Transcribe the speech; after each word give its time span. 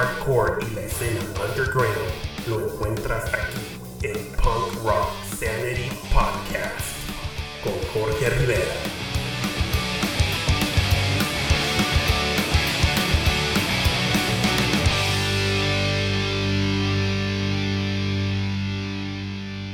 hardcore 0.00 0.64
y 0.64 0.74
la 0.74 0.80
escena 0.82 1.20
underground 1.46 1.94
lo 2.46 2.60
encuentras 2.60 3.24
aquí 3.34 3.69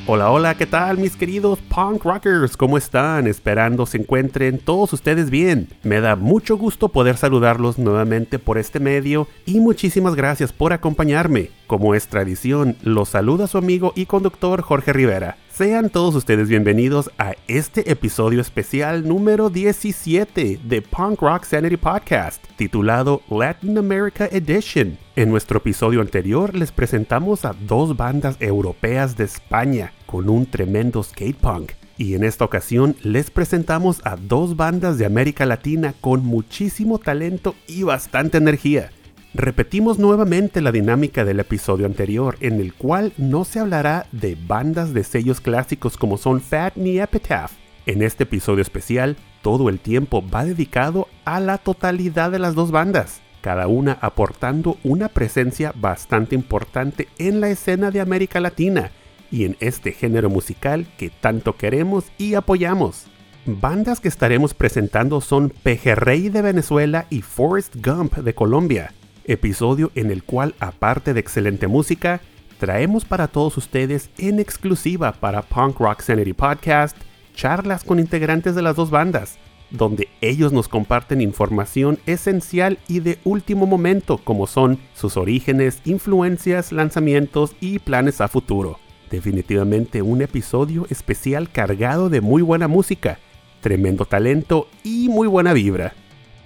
Hola, 0.09 0.30
hola, 0.30 0.55
¿qué 0.55 0.66
tal 0.66 0.98
mis 0.98 1.16
queridos 1.16 1.59
punk 1.59 2.05
rockers? 2.05 2.56
¿Cómo 2.56 2.78
están? 2.78 3.27
Esperando 3.27 3.87
se 3.87 3.98
encuentren 3.98 4.60
todos 4.60 4.92
ustedes 4.92 5.30
bien. 5.30 5.69
Me 5.82 6.01
da 6.01 6.15
mucho 6.15 6.56
gusto 6.56 6.91
poder 6.91 7.16
saludarlos 7.16 7.77
nuevamente 7.77 8.38
por 8.38 8.56
este 8.56 8.79
medio 8.79 9.27
y 9.46 9.59
muchísimas 9.59 10.15
gracias 10.15 10.52
por 10.52 10.73
acompañarme. 10.73 11.51
Como 11.66 11.96
es 11.96 12.06
tradición, 12.06 12.77
los 12.82 13.09
saluda 13.09 13.48
su 13.48 13.59
amigo 13.59 13.92
y 13.96 14.06
conductor 14.06 14.62
Jorge 14.62 14.92
Rivera. 14.92 15.38
Sean 15.56 15.88
todos 15.88 16.15
ustedes 16.15 16.51
bienvenidos 16.51 17.10
a 17.16 17.33
este 17.48 17.91
episodio 17.91 18.42
especial 18.42 19.09
número 19.09 19.48
17 19.48 20.60
de 20.62 20.82
Punk 20.82 21.23
Rock 21.23 21.45
Sanity 21.45 21.79
Podcast, 21.79 22.45
titulado 22.59 23.23
Latin 23.30 23.79
America 23.79 24.29
Edition. 24.30 24.98
En 25.16 25.30
nuestro 25.30 25.56
episodio 25.56 26.02
anterior 26.02 26.55
les 26.55 26.73
presentamos 26.73 27.46
a 27.46 27.55
dos 27.59 27.96
bandas 27.96 28.37
europeas 28.38 29.16
de 29.16 29.24
España 29.24 29.95
con 30.04 30.29
un 30.29 30.45
tremendo 30.45 31.02
skate 31.02 31.38
punk. 31.38 31.73
Y 31.96 32.16
en 32.16 32.24
esta 32.24 32.45
ocasión 32.45 32.95
les 33.02 33.30
presentamos 33.30 34.04
a 34.04 34.16
dos 34.16 34.57
bandas 34.57 34.98
de 34.98 35.07
América 35.07 35.46
Latina 35.46 35.95
con 36.02 36.23
muchísimo 36.23 36.98
talento 36.98 37.54
y 37.66 37.82
bastante 37.82 38.37
energía. 38.37 38.91
Repetimos 39.38 39.98
nuevamente 39.98 40.62
la 40.62 40.73
dinámica 40.73 41.26
del 41.26 41.40
episodio 41.40 41.84
anterior, 41.84 42.38
en 42.40 42.59
el 42.59 42.73
cual 42.73 43.12
no 43.18 43.45
se 43.45 43.59
hablará 43.60 44.06
de 44.10 44.34
bandas 44.34 44.95
de 44.95 45.04
sellos 45.04 45.42
clásicos 45.42 45.98
como 45.98 46.16
son 46.16 46.40
Fat 46.40 46.74
ni 46.76 46.98
Epitaph. 47.01 47.52
En 47.84 48.01
este 48.01 48.23
episodio 48.23 48.62
especial, 48.62 49.18
todo 49.42 49.68
el 49.68 49.79
tiempo 49.79 50.24
va 50.26 50.46
dedicado 50.46 51.07
a 51.26 51.38
la 51.40 51.59
totalidad 51.59 52.30
de 52.30 52.38
las 52.38 52.54
dos 52.54 52.70
bandas, 52.70 53.20
cada 53.42 53.68
una 53.68 53.98
aportando 54.01 54.79
una 54.82 55.09
presencia 55.09 55.74
bastante 55.76 56.34
importante 56.34 57.07
en 57.18 57.42
la 57.42 57.51
escena 57.51 57.90
de 57.90 58.01
América 58.01 58.40
Latina 58.40 58.90
y 59.30 59.45
en 59.45 59.59
este 59.60 59.92
género 59.92 60.30
musical 60.30 60.87
que 60.96 61.10
tanto 61.10 61.59
queremos 61.59 62.07
y 62.16 62.37
apoyamos. 62.37 63.04
Bandas 63.45 64.00
que 64.00 64.09
estaremos 64.09 64.54
presentando 64.54 65.20
son 65.20 65.50
Pejerrey 65.62 66.31
de 66.31 66.41
Venezuela 66.41 67.06
y 67.10 67.20
Forrest 67.20 67.76
Gump 67.84 68.14
de 68.14 68.34
Colombia 68.34 68.94
episodio 69.27 69.91
en 69.94 70.10
el 70.10 70.22
cual, 70.22 70.55
aparte 70.59 71.15
de 71.15 71.21
excelente 71.21 71.66
música, 71.66 72.21
traemos 72.59 73.05
para 73.05 73.28
todos 73.28 73.56
ustedes 73.56 74.10
en 74.19 74.41
exclusiva 74.41 75.12
para 75.12 75.43
Punk 75.43 75.78
Rock 75.78 76.00
Sanity 76.00 76.32
Podcast 76.32 76.97
charlas 77.37 77.84
con 77.84 78.00
integrantes 78.00 78.56
de 78.56 78.62
las 78.62 78.75
dos 78.75 78.91
bandas, 78.91 79.38
donde 79.71 80.09
ellos 80.21 80.53
nos 80.53 80.69
comparten 80.69 81.21
información 81.21 81.99
esencial 82.06 82.78
y 82.88 83.00
de 83.00 83.19
último 83.25 83.66
momento 83.66 84.19
como 84.19 84.47
son 84.47 84.78
sus 84.94 85.16
orígenes, 85.16 85.81
influencias, 85.84 86.72
lanzamientos 86.72 87.54
y 87.60 87.78
planes 87.78 88.21
a 88.21 88.28
futuro. 88.28 88.78
Definitivamente 89.10 90.03
un 90.03 90.22
episodio 90.22 90.87
especial 90.91 91.50
cargado 91.50 92.09
de 92.09 92.21
muy 92.21 92.43
buena 92.43 92.66
música, 92.66 93.19
tremendo 93.60 94.04
talento 94.04 94.69
y 94.82 95.09
muy 95.09 95.28
buena 95.28 95.53
vibra. 95.53 95.94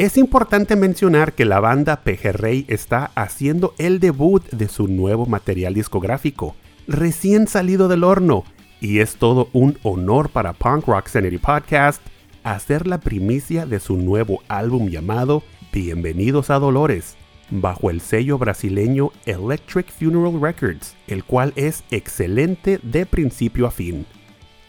Es 0.00 0.16
importante 0.16 0.76
mencionar 0.76 1.34
que 1.34 1.44
la 1.44 1.60
banda 1.60 2.00
Pejerrey 2.00 2.64
está 2.68 3.10
haciendo 3.14 3.74
el 3.76 4.00
debut 4.00 4.42
de 4.48 4.66
su 4.68 4.88
nuevo 4.88 5.26
material 5.26 5.74
discográfico, 5.74 6.56
recién 6.88 7.46
salido 7.46 7.86
del 7.86 8.04
horno, 8.04 8.44
y 8.80 9.00
es 9.00 9.16
todo 9.16 9.50
un 9.52 9.76
honor 9.82 10.30
para 10.30 10.54
Punk 10.54 10.86
Rock 10.86 11.08
Sanity 11.08 11.36
Podcast 11.36 12.00
hacer 12.44 12.86
la 12.86 12.98
primicia 12.98 13.66
de 13.66 13.78
su 13.78 13.96
nuevo 13.98 14.42
álbum 14.48 14.88
llamado 14.88 15.42
Bienvenidos 15.70 16.48
a 16.48 16.58
Dolores, 16.58 17.18
bajo 17.50 17.90
el 17.90 18.00
sello 18.00 18.38
brasileño 18.38 19.12
Electric 19.26 19.92
Funeral 19.92 20.40
Records, 20.40 20.96
el 21.08 21.24
cual 21.24 21.52
es 21.56 21.84
excelente 21.90 22.80
de 22.82 23.04
principio 23.04 23.66
a 23.66 23.70
fin. 23.70 24.06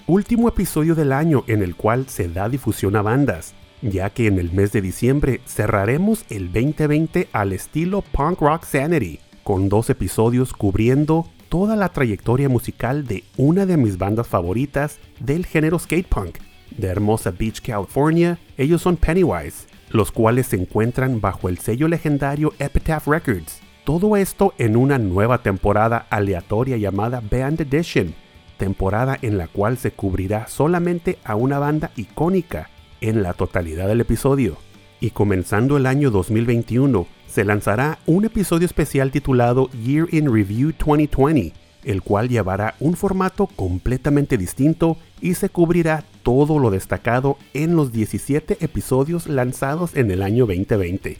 Último 0.08 0.50
episodio 0.50 0.94
del 0.94 1.14
año 1.14 1.46
en 1.48 1.64
el 1.64 1.78
cual 1.78 2.10
se 2.10 2.28
da 2.28 2.50
difusión 2.50 2.98
a 2.98 3.02
bandas, 3.02 3.56
ya 3.82 4.10
que 4.12 4.28
en 4.28 4.38
el 4.40 4.52
mes 4.52 4.72
de 4.72 4.82
diciembre 4.82 5.42
cerraremos 5.46 6.26
el 6.30 6.52
2020 6.52 7.30
al 7.32 7.54
estilo 7.54 8.02
Punk 8.02 8.40
Rock 8.42 8.66
Sanity, 8.66 9.20
con 9.44 9.70
dos 9.70 9.90
episodios 9.90 10.54
cubriendo 10.54 11.28
toda 11.50 11.76
la 11.76 11.90
trayectoria 11.90 12.48
musical 12.48 13.06
de 13.06 13.24
una 13.38 13.66
de 13.66 13.78
mis 13.78 13.98
bandas 13.98 14.28
favoritas 14.28 15.00
del 15.20 15.46
género 15.46 15.80
skate 15.80 16.08
punk. 16.08 16.38
De 16.78 16.88
Hermosa 16.88 17.32
Beach, 17.32 17.62
California, 17.62 18.40
ellos 18.58 18.82
son 18.82 18.96
Pennywise, 18.96 19.68
los 19.90 20.12
cuales 20.12 20.48
se 20.48 20.56
encuentran 20.56 21.20
bajo 21.20 21.50
el 21.50 21.58
sello 21.58 21.88
legendario 21.88 22.54
Epitaph 22.60 23.08
Records. 23.08 23.60
Todo 23.84 24.16
esto 24.16 24.54
en 24.58 24.78
una 24.78 25.00
nueva 25.00 25.42
temporada 25.42 26.06
aleatoria 26.10 26.78
llamada 26.78 27.20
Band 27.20 27.62
Edition, 27.62 28.14
temporada 28.58 29.18
en 29.22 29.38
la 29.38 29.48
cual 29.48 29.78
se 29.78 29.92
cubrirá 29.92 30.48
solamente 30.48 31.18
a 31.26 31.36
una 31.36 31.60
banda 31.60 31.92
icónica 31.98 32.70
en 33.02 33.24
la 33.24 33.34
totalidad 33.34 33.88
del 33.88 34.02
episodio. 34.02 34.58
Y 35.00 35.10
comenzando 35.10 35.78
el 35.78 35.88
año 35.88 36.12
2021, 36.12 37.08
se 37.28 37.44
lanzará 37.44 38.00
un 38.06 38.26
episodio 38.26 38.66
especial 38.66 39.12
titulado 39.12 39.70
Year 39.72 40.08
in 40.12 40.32
Review 40.32 40.74
2020, 40.78 41.54
el 41.84 42.02
cual 42.04 42.30
llevará 42.30 42.76
un 42.80 42.96
formato 42.96 43.48
completamente 43.48 44.38
distinto 44.38 44.98
y 45.20 45.34
se 45.34 45.50
cubrirá 45.50 46.04
todo 46.22 46.60
lo 46.60 46.70
destacado 46.70 47.38
en 47.54 47.76
los 47.76 47.92
17 47.92 48.58
episodios 48.60 49.28
lanzados 49.28 49.96
en 49.96 50.12
el 50.12 50.22
año 50.22 50.46
2020. 50.46 51.18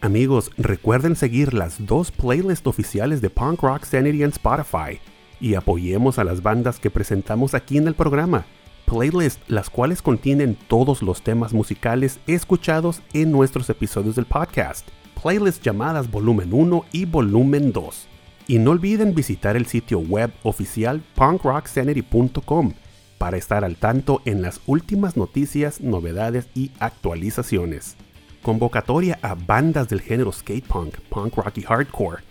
Amigos, 0.00 0.50
recuerden 0.56 1.14
seguir 1.14 1.54
las 1.54 1.86
dos 1.86 2.10
playlists 2.10 2.66
oficiales 2.66 3.20
de 3.20 3.30
Punk 3.30 3.62
Rock 3.62 3.84
Sanity 3.84 4.24
en 4.24 4.30
Spotify 4.30 4.98
y 5.40 5.54
apoyemos 5.54 6.18
a 6.18 6.24
las 6.24 6.42
bandas 6.42 6.80
que 6.80 6.90
presentamos 6.90 7.54
aquí 7.54 7.78
en 7.78 7.86
el 7.86 7.94
programa 7.94 8.44
playlists 8.86 9.40
las 9.48 9.70
cuales 9.70 10.02
contienen 10.02 10.56
todos 10.68 11.02
los 11.02 11.22
temas 11.22 11.52
musicales 11.52 12.20
escuchados 12.26 13.02
en 13.12 13.30
nuestros 13.30 13.70
episodios 13.70 14.16
del 14.16 14.26
podcast, 14.26 14.88
playlists 15.20 15.62
llamadas 15.62 16.10
volumen 16.10 16.52
1 16.52 16.84
y 16.92 17.04
volumen 17.04 17.72
2. 17.72 18.08
Y 18.48 18.58
no 18.58 18.72
olviden 18.72 19.14
visitar 19.14 19.56
el 19.56 19.66
sitio 19.66 20.00
web 20.00 20.32
oficial 20.42 21.02
punkrocksanity.com 21.14 22.72
para 23.18 23.36
estar 23.36 23.64
al 23.64 23.76
tanto 23.76 24.20
en 24.24 24.42
las 24.42 24.60
últimas 24.66 25.16
noticias, 25.16 25.80
novedades 25.80 26.48
y 26.54 26.72
actualizaciones. 26.80 27.96
Convocatoria 28.42 29.18
a 29.22 29.34
bandas 29.34 29.88
del 29.88 30.00
género 30.00 30.32
skate 30.32 30.66
punk, 30.66 30.98
punk 31.08 31.36
rock 31.36 31.58
y 31.58 31.62
hardcore 31.62 32.22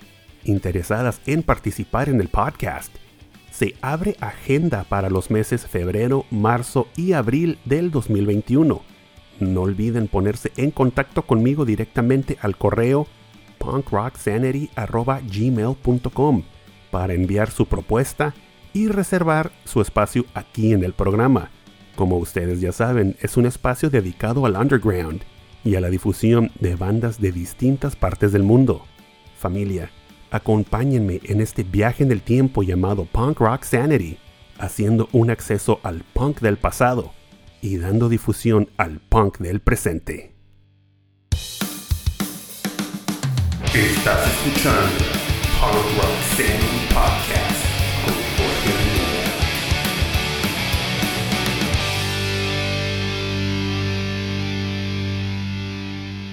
interesadas 0.43 1.21
en 1.25 1.43
participar 1.43 2.09
en 2.09 2.19
el 2.19 2.27
podcast 2.27 2.93
se 3.51 3.75
abre 3.81 4.15
agenda 4.21 4.85
para 4.85 5.11
los 5.11 5.29
meses 5.29 5.67
febrero, 5.67 6.25
marzo 6.31 6.87
y 6.95 7.11
abril 7.13 7.59
del 7.65 7.91
2021. 7.91 8.81
No 9.39 9.61
olviden 9.61 10.07
ponerse 10.07 10.51
en 10.57 10.71
contacto 10.71 11.21
conmigo 11.23 11.65
directamente 11.65 12.37
al 12.41 12.57
correo 12.57 13.05
punkrocksanity.gmail.com 13.59 16.43
para 16.89 17.13
enviar 17.13 17.51
su 17.51 17.67
propuesta 17.67 18.33
y 18.73 18.87
reservar 18.87 19.51
su 19.65 19.81
espacio 19.81 20.25
aquí 20.33 20.73
en 20.73 20.83
el 20.83 20.93
programa. 20.93 21.51
Como 21.95 22.17
ustedes 22.17 22.61
ya 22.61 22.71
saben, 22.71 23.17
es 23.21 23.37
un 23.37 23.45
espacio 23.45 23.89
dedicado 23.89 24.45
al 24.45 24.55
underground 24.55 25.21
y 25.63 25.75
a 25.75 25.81
la 25.81 25.89
difusión 25.89 26.51
de 26.59 26.75
bandas 26.75 27.21
de 27.21 27.31
distintas 27.31 27.95
partes 27.95 28.31
del 28.31 28.43
mundo. 28.43 28.85
Familia, 29.37 29.91
Acompáñenme 30.31 31.19
en 31.25 31.41
este 31.41 31.63
viaje 31.63 32.05
en 32.05 32.11
el 32.11 32.21
tiempo 32.21 32.63
llamado 32.63 33.03
Punk 33.03 33.41
Rock 33.41 33.63
Sanity, 33.63 34.17
haciendo 34.57 35.09
un 35.11 35.29
acceso 35.29 35.81
al 35.83 36.05
punk 36.13 36.39
del 36.39 36.57
pasado 36.57 37.11
y 37.61 37.75
dando 37.77 38.07
difusión 38.07 38.69
al 38.77 39.01
punk 39.01 39.39
del 39.39 39.59
presente. 39.59 40.33
Estás 43.73 44.25
escuchando 44.31 45.03
Punk 45.59 45.97
Rock 45.97 46.17
Sanity 46.37 46.93
Podcast 46.93 47.40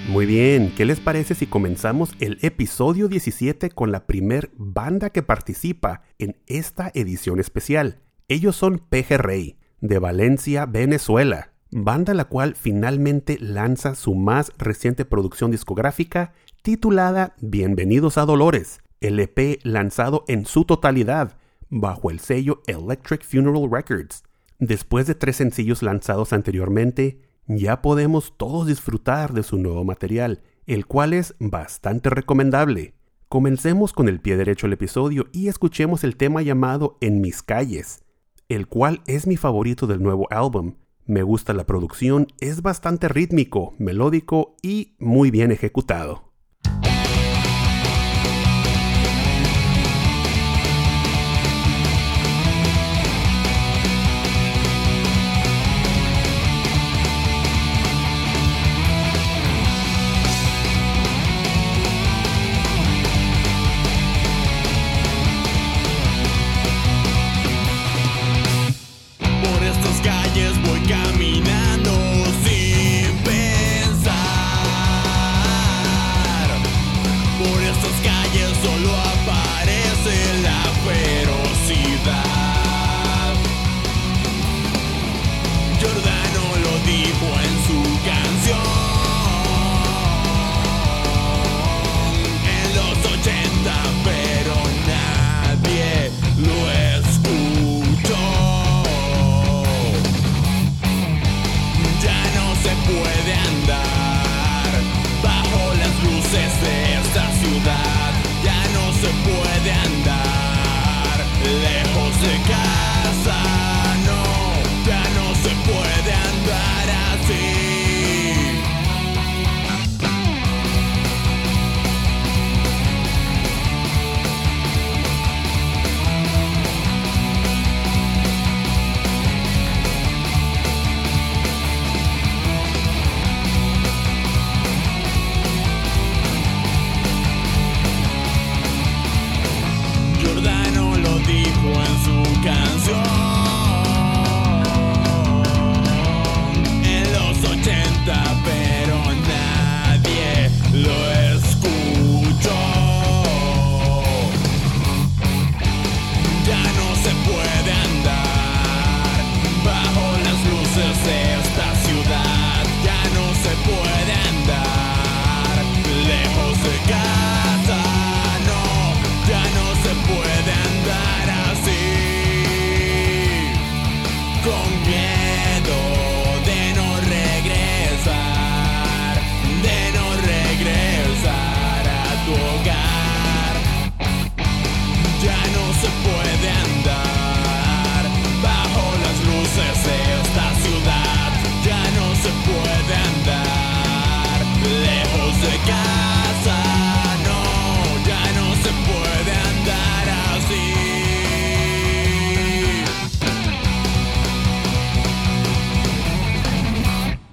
Muy 0.09 0.25
bien, 0.25 0.73
¿qué 0.75 0.87
les 0.87 1.01
parece 1.01 1.35
si 1.35 1.47
comenzamos 1.47 2.15
el 2.19 2.39
episodio 2.41 3.09
17 3.09 3.69
con 3.69 3.93
la 3.93 4.07
primer 4.07 4.51
banda 4.57 5.11
que 5.11 5.23
participa 5.23 6.01
en 6.19 6.39
esta 6.47 6.91
edición 6.95 7.41
especial? 7.41 8.01
Ellos 8.27 8.57
son 8.57 8.79
PG 8.79 9.19
Rey, 9.19 9.59
de 9.83 9.99
Valencia, 9.99 10.65
Venezuela, 10.65 11.53
banda 11.71 12.15
la 12.15 12.25
cual 12.25 12.55
finalmente 12.55 13.37
lanza 13.39 13.95
su 13.95 14.15
más 14.15 14.51
reciente 14.57 15.05
producción 15.05 15.51
discográfica 15.51 16.33
titulada 16.63 17.35
Bienvenidos 17.43 18.17
a 18.17 18.25
Dolores, 18.25 18.81
LP 19.03 19.59
lanzado 19.63 20.25
en 20.27 20.47
su 20.47 20.65
totalidad 20.65 21.37
bajo 21.69 22.11
el 22.11 22.21
sello 22.21 22.63
Electric 22.67 23.23
Funeral 23.23 23.71
Records. 23.71 24.25
Después 24.59 25.07
de 25.07 25.15
tres 25.15 25.37
sencillos 25.37 25.83
lanzados 25.83 26.33
anteriormente, 26.33 27.28
ya 27.49 27.83
podemos 27.83 28.35
todos 28.37 28.67
disfrutar 28.67 29.33
de 29.33 29.43
su 29.43 29.59
nuevo 29.59 29.83
material, 29.85 30.43
el 30.67 30.87
cual 30.87 31.15
es 31.15 31.35
bastante 31.41 32.11
recomendable. 32.11 32.95
Comencemos 33.29 33.93
con 33.93 34.09
el 34.09 34.21
pie 34.21 34.37
derecho 34.37 34.67
del 34.67 34.75
episodio 34.75 35.27
y 35.33 35.49
escuchemos 35.49 36.05
el 36.05 36.17
tema 36.17 36.43
llamado 36.43 36.99
En 37.01 37.21
mis 37.21 37.43
calles, 37.43 38.05
el 38.49 38.69
cual 38.69 39.03
es 39.07 39.27
mi 39.27 39.37
favorito 39.37 39.87
del 39.87 40.03
nuevo 40.03 40.27
álbum. 40.31 40.75
Me 41.07 41.23
gusta 41.23 41.55
la 41.55 41.65
producción, 41.65 42.29
es 42.41 42.61
bastante 42.61 43.09
rítmico, 43.09 43.75
melódico 43.79 44.57
y 44.63 44.95
muy 44.99 45.31
bien 45.31 45.51
ejecutado. 45.51 46.28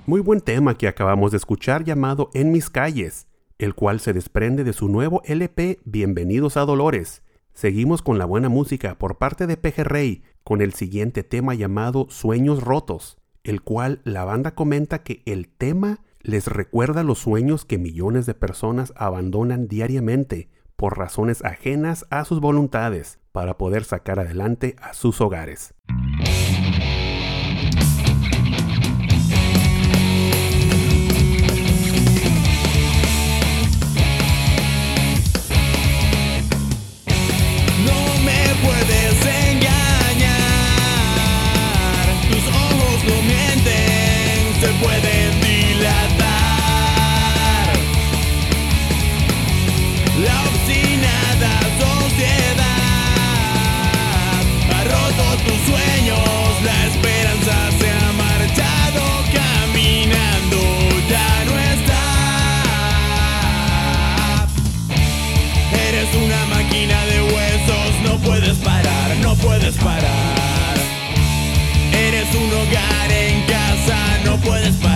Muy 0.08 0.22
buen 0.22 0.40
tema 0.40 0.78
que 0.78 0.88
acabamos 0.88 1.32
de 1.32 1.38
escuchar 1.38 1.84
llamado 1.84 2.30
En 2.36 2.52
mis 2.52 2.70
calles, 2.70 3.26
el 3.58 3.74
cual 3.74 4.00
se 4.00 4.14
desprende 4.14 4.64
de 4.64 4.72
su 4.72 4.88
nuevo 4.88 5.24
LP 5.26 5.80
Bienvenidos 5.84 6.58
a 6.58 6.66
Dolores. 6.66 7.24
Seguimos 7.54 8.04
con 8.04 8.20
la 8.20 8.26
buena 8.26 8.48
música 8.48 9.00
por 9.00 9.18
parte 9.18 9.48
de 9.48 9.58
Pejerrey 9.58 10.22
con 10.44 10.62
el 10.62 10.76
siguiente 10.76 11.24
tema 11.24 11.56
llamado 11.56 12.06
Sueños 12.12 12.62
Rotos, 12.62 13.18
el 13.44 13.64
cual 13.64 14.02
la 14.04 14.26
banda 14.26 14.54
comenta 14.54 15.02
que 15.02 15.24
el 15.26 15.48
tema 15.48 16.02
les 16.22 16.46
recuerda 16.46 17.04
los 17.04 17.18
sueños 17.18 17.66
que 17.66 17.80
millones 17.80 18.28
de 18.28 18.36
personas 18.36 18.94
abandonan 18.98 19.68
diariamente 19.68 20.50
por 20.76 21.00
razones 21.00 21.44
ajenas 21.44 22.06
a 22.12 22.26
sus 22.26 22.40
voluntades 22.40 23.18
para 23.32 23.58
poder 23.58 23.84
sacar 23.84 24.20
adelante 24.20 24.76
a 24.80 24.94
sus 24.94 25.20
hogares. 25.20 25.74
pueden 44.82 45.42
dilatar. 45.42 46.26
La 50.24 50.38
obstinada 50.50 51.54
sociedad 51.86 52.84
ha 54.74 54.80
roto 54.84 55.26
tus 55.44 55.60
sueños, 55.70 56.62
la 56.64 56.78
esperanza 56.88 57.56
se 57.80 57.88
ha 57.92 58.12
marchado 58.24 59.04
caminando, 59.40 60.60
ya 61.10 61.32
no 61.46 61.54
está. 61.74 62.06
Eres 65.88 66.10
una 66.16 66.42
máquina 66.56 66.98
de 67.06 67.18
huesos, 67.34 67.90
no 68.04 68.14
puedes 68.20 68.58
parar, 68.58 69.08
no 69.22 69.36
puedes 69.36 69.76
parar. 69.76 70.76
Eres 71.94 72.30
un 72.36 72.52
hogar 72.52 73.12
en 73.12 73.35
no 74.26 74.38
puedes 74.38 74.76
parar. 74.78 74.95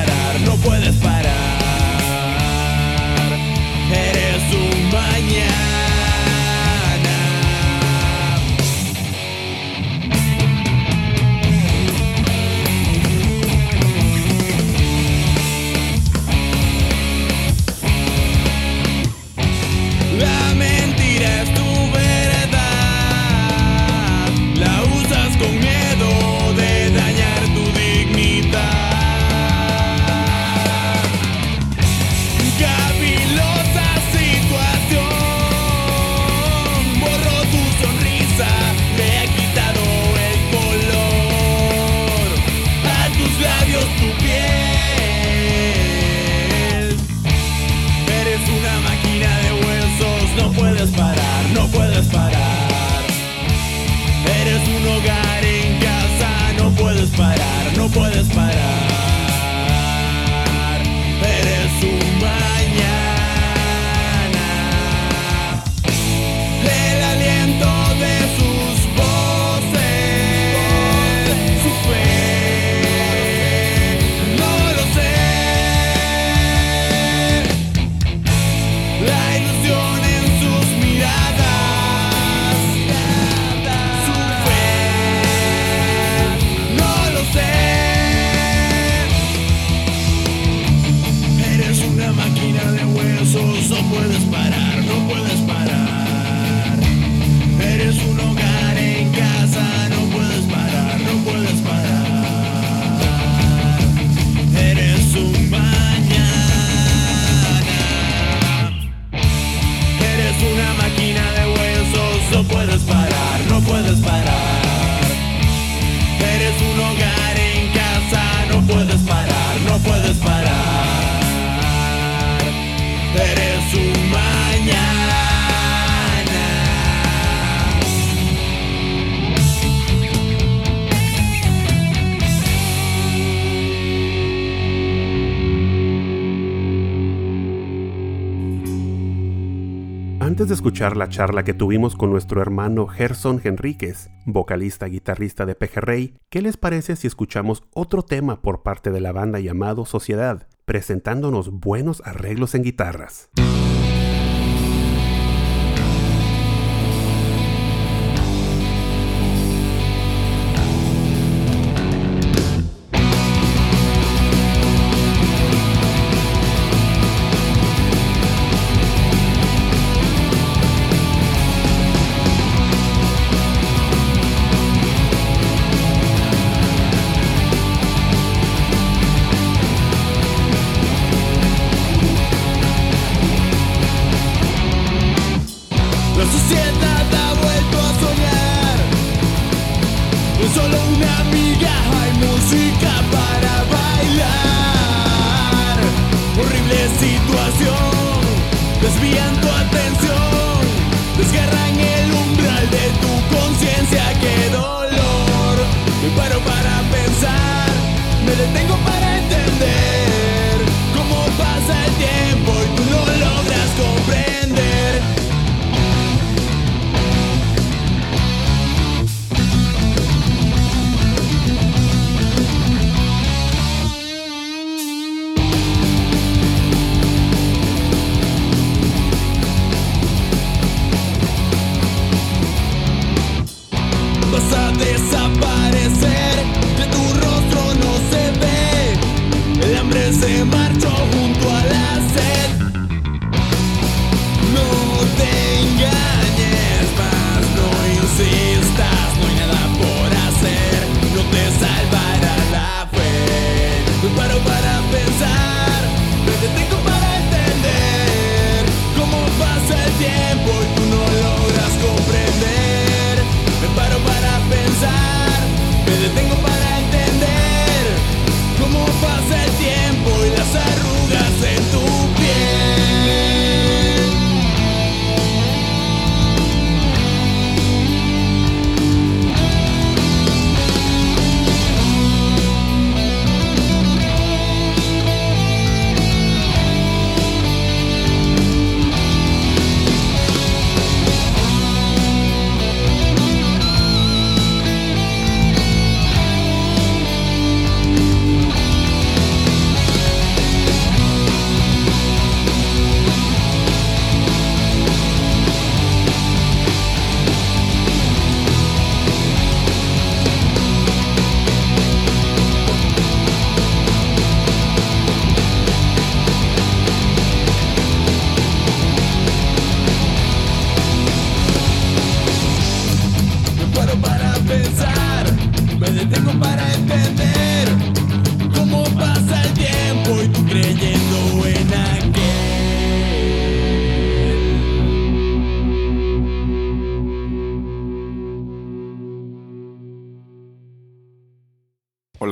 De 140.50 140.56
escuchar 140.56 140.98
la 140.98 141.10
charla 141.10 141.44
que 141.44 141.53
tuvimos 141.53 141.96
con 141.96 142.10
nuestro 142.10 142.41
hermano 142.41 142.88
Gerson 142.88 143.39
Henríquez, 143.44 144.10
vocalista 144.25 144.88
guitarrista 144.88 145.46
de 145.46 145.53
Pejerrey, 145.53 146.15
¿qué 146.29 146.41
les 146.41 146.58
parece 146.58 146.96
si 146.96 147.06
escuchamos 147.06 147.63
otro 147.72 148.01
tema 148.01 148.41
por 148.41 148.63
parte 148.63 148.89
de 148.89 149.00
la 149.00 149.12
banda 149.12 149.39
llamado 149.39 149.86
Sociedad, 149.86 150.48
presentándonos 150.65 151.51
buenos 151.51 152.01
arreglos 152.03 152.56
en 152.56 152.63
guitarras? 152.63 153.29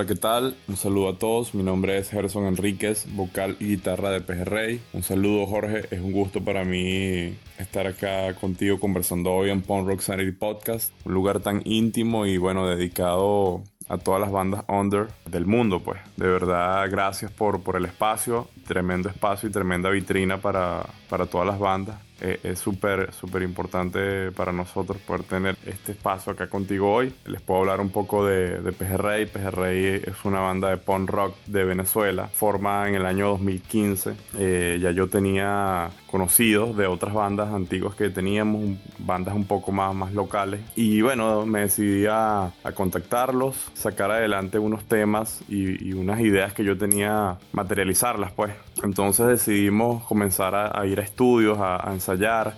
¿Qué 0.07 0.15
tal? 0.15 0.55
Un 0.69 0.77
saludo 0.77 1.09
a 1.09 1.19
todos. 1.19 1.53
Mi 1.53 1.63
nombre 1.63 1.97
es 1.97 2.09
Gerson 2.09 2.45
Enríquez, 2.45 3.05
vocal 3.13 3.57
y 3.59 3.65
guitarra 3.65 4.09
de 4.09 4.21
Pejerrey. 4.21 4.79
Un 4.93 5.03
saludo, 5.03 5.45
Jorge. 5.45 5.83
Es 5.91 5.99
un 5.99 6.13
gusto 6.13 6.41
para 6.41 6.63
mí 6.63 7.35
estar 7.59 7.87
acá 7.87 8.33
contigo 8.35 8.79
conversando 8.79 9.33
hoy 9.33 9.49
en 9.49 9.61
Punk 9.61 9.85
Rock 9.85 9.99
Sanity 9.99 10.31
Podcast. 10.31 10.93
Un 11.03 11.13
lugar 11.13 11.41
tan 11.41 11.61
íntimo 11.65 12.25
y 12.25 12.37
bueno, 12.37 12.67
dedicado 12.67 13.63
a 13.89 13.97
todas 13.97 14.21
las 14.21 14.31
bandas 14.31 14.63
under 14.69 15.07
del 15.25 15.45
mundo, 15.45 15.81
pues. 15.81 15.99
De 16.15 16.27
verdad, 16.27 16.89
gracias 16.89 17.29
por, 17.29 17.61
por 17.61 17.75
el 17.75 17.83
espacio, 17.83 18.47
tremendo 18.65 19.09
espacio 19.09 19.49
y 19.49 19.51
tremenda 19.51 19.89
vitrina 19.89 20.37
para, 20.37 20.85
para 21.09 21.25
todas 21.25 21.47
las 21.47 21.59
bandas. 21.59 22.06
Eh, 22.21 22.39
es 22.43 22.59
súper, 22.59 23.13
súper 23.13 23.41
importante 23.43 24.31
para 24.31 24.51
nosotros 24.51 24.97
poder 24.99 25.23
tener 25.23 25.57
este 25.65 25.91
espacio 25.91 26.31
acá 26.31 26.47
contigo 26.47 26.93
hoy. 26.93 27.13
Les 27.25 27.41
puedo 27.41 27.61
hablar 27.61 27.79
un 27.79 27.89
poco 27.89 28.25
de, 28.25 28.61
de 28.61 28.71
Pejerrey. 28.71 29.25
Pejerrey 29.25 30.01
es 30.05 30.25
una 30.25 30.39
banda 30.39 30.69
de 30.69 30.77
punk 30.77 31.09
rock 31.09 31.35
de 31.45 31.63
Venezuela, 31.63 32.27
formada 32.27 32.87
en 32.89 32.95
el 32.95 33.05
año 33.05 33.29
2015. 33.29 34.13
Eh, 34.39 34.79
ya 34.81 34.91
yo 34.91 35.07
tenía 35.07 35.89
conocidos 36.07 36.75
de 36.75 36.87
otras 36.87 37.13
bandas 37.13 37.53
antiguas 37.53 37.95
que 37.95 38.09
teníamos, 38.09 38.77
bandas 38.99 39.35
un 39.35 39.45
poco 39.45 39.71
más, 39.71 39.93
más 39.93 40.13
locales. 40.13 40.61
Y 40.75 41.01
bueno, 41.01 41.45
me 41.45 41.61
decidí 41.61 42.05
a, 42.09 42.51
contactarlos, 42.73 43.55
sacar 43.73 44.11
adelante 44.11 44.59
unos 44.59 44.85
temas 44.85 45.41
y, 45.47 45.93
unas 45.93 46.19
ideas 46.21 46.53
que 46.53 46.63
yo 46.63 46.77
tenía, 46.77 47.37
materializarlas 47.51 48.31
pues. 48.31 48.53
Entonces 48.83 49.27
decidimos 49.27 50.03
comenzar 50.03 50.55
a, 50.55 50.85
ir 50.85 50.99
a 50.99 51.03
estudios, 51.03 51.57
a, 51.59 51.75
a 51.75 51.93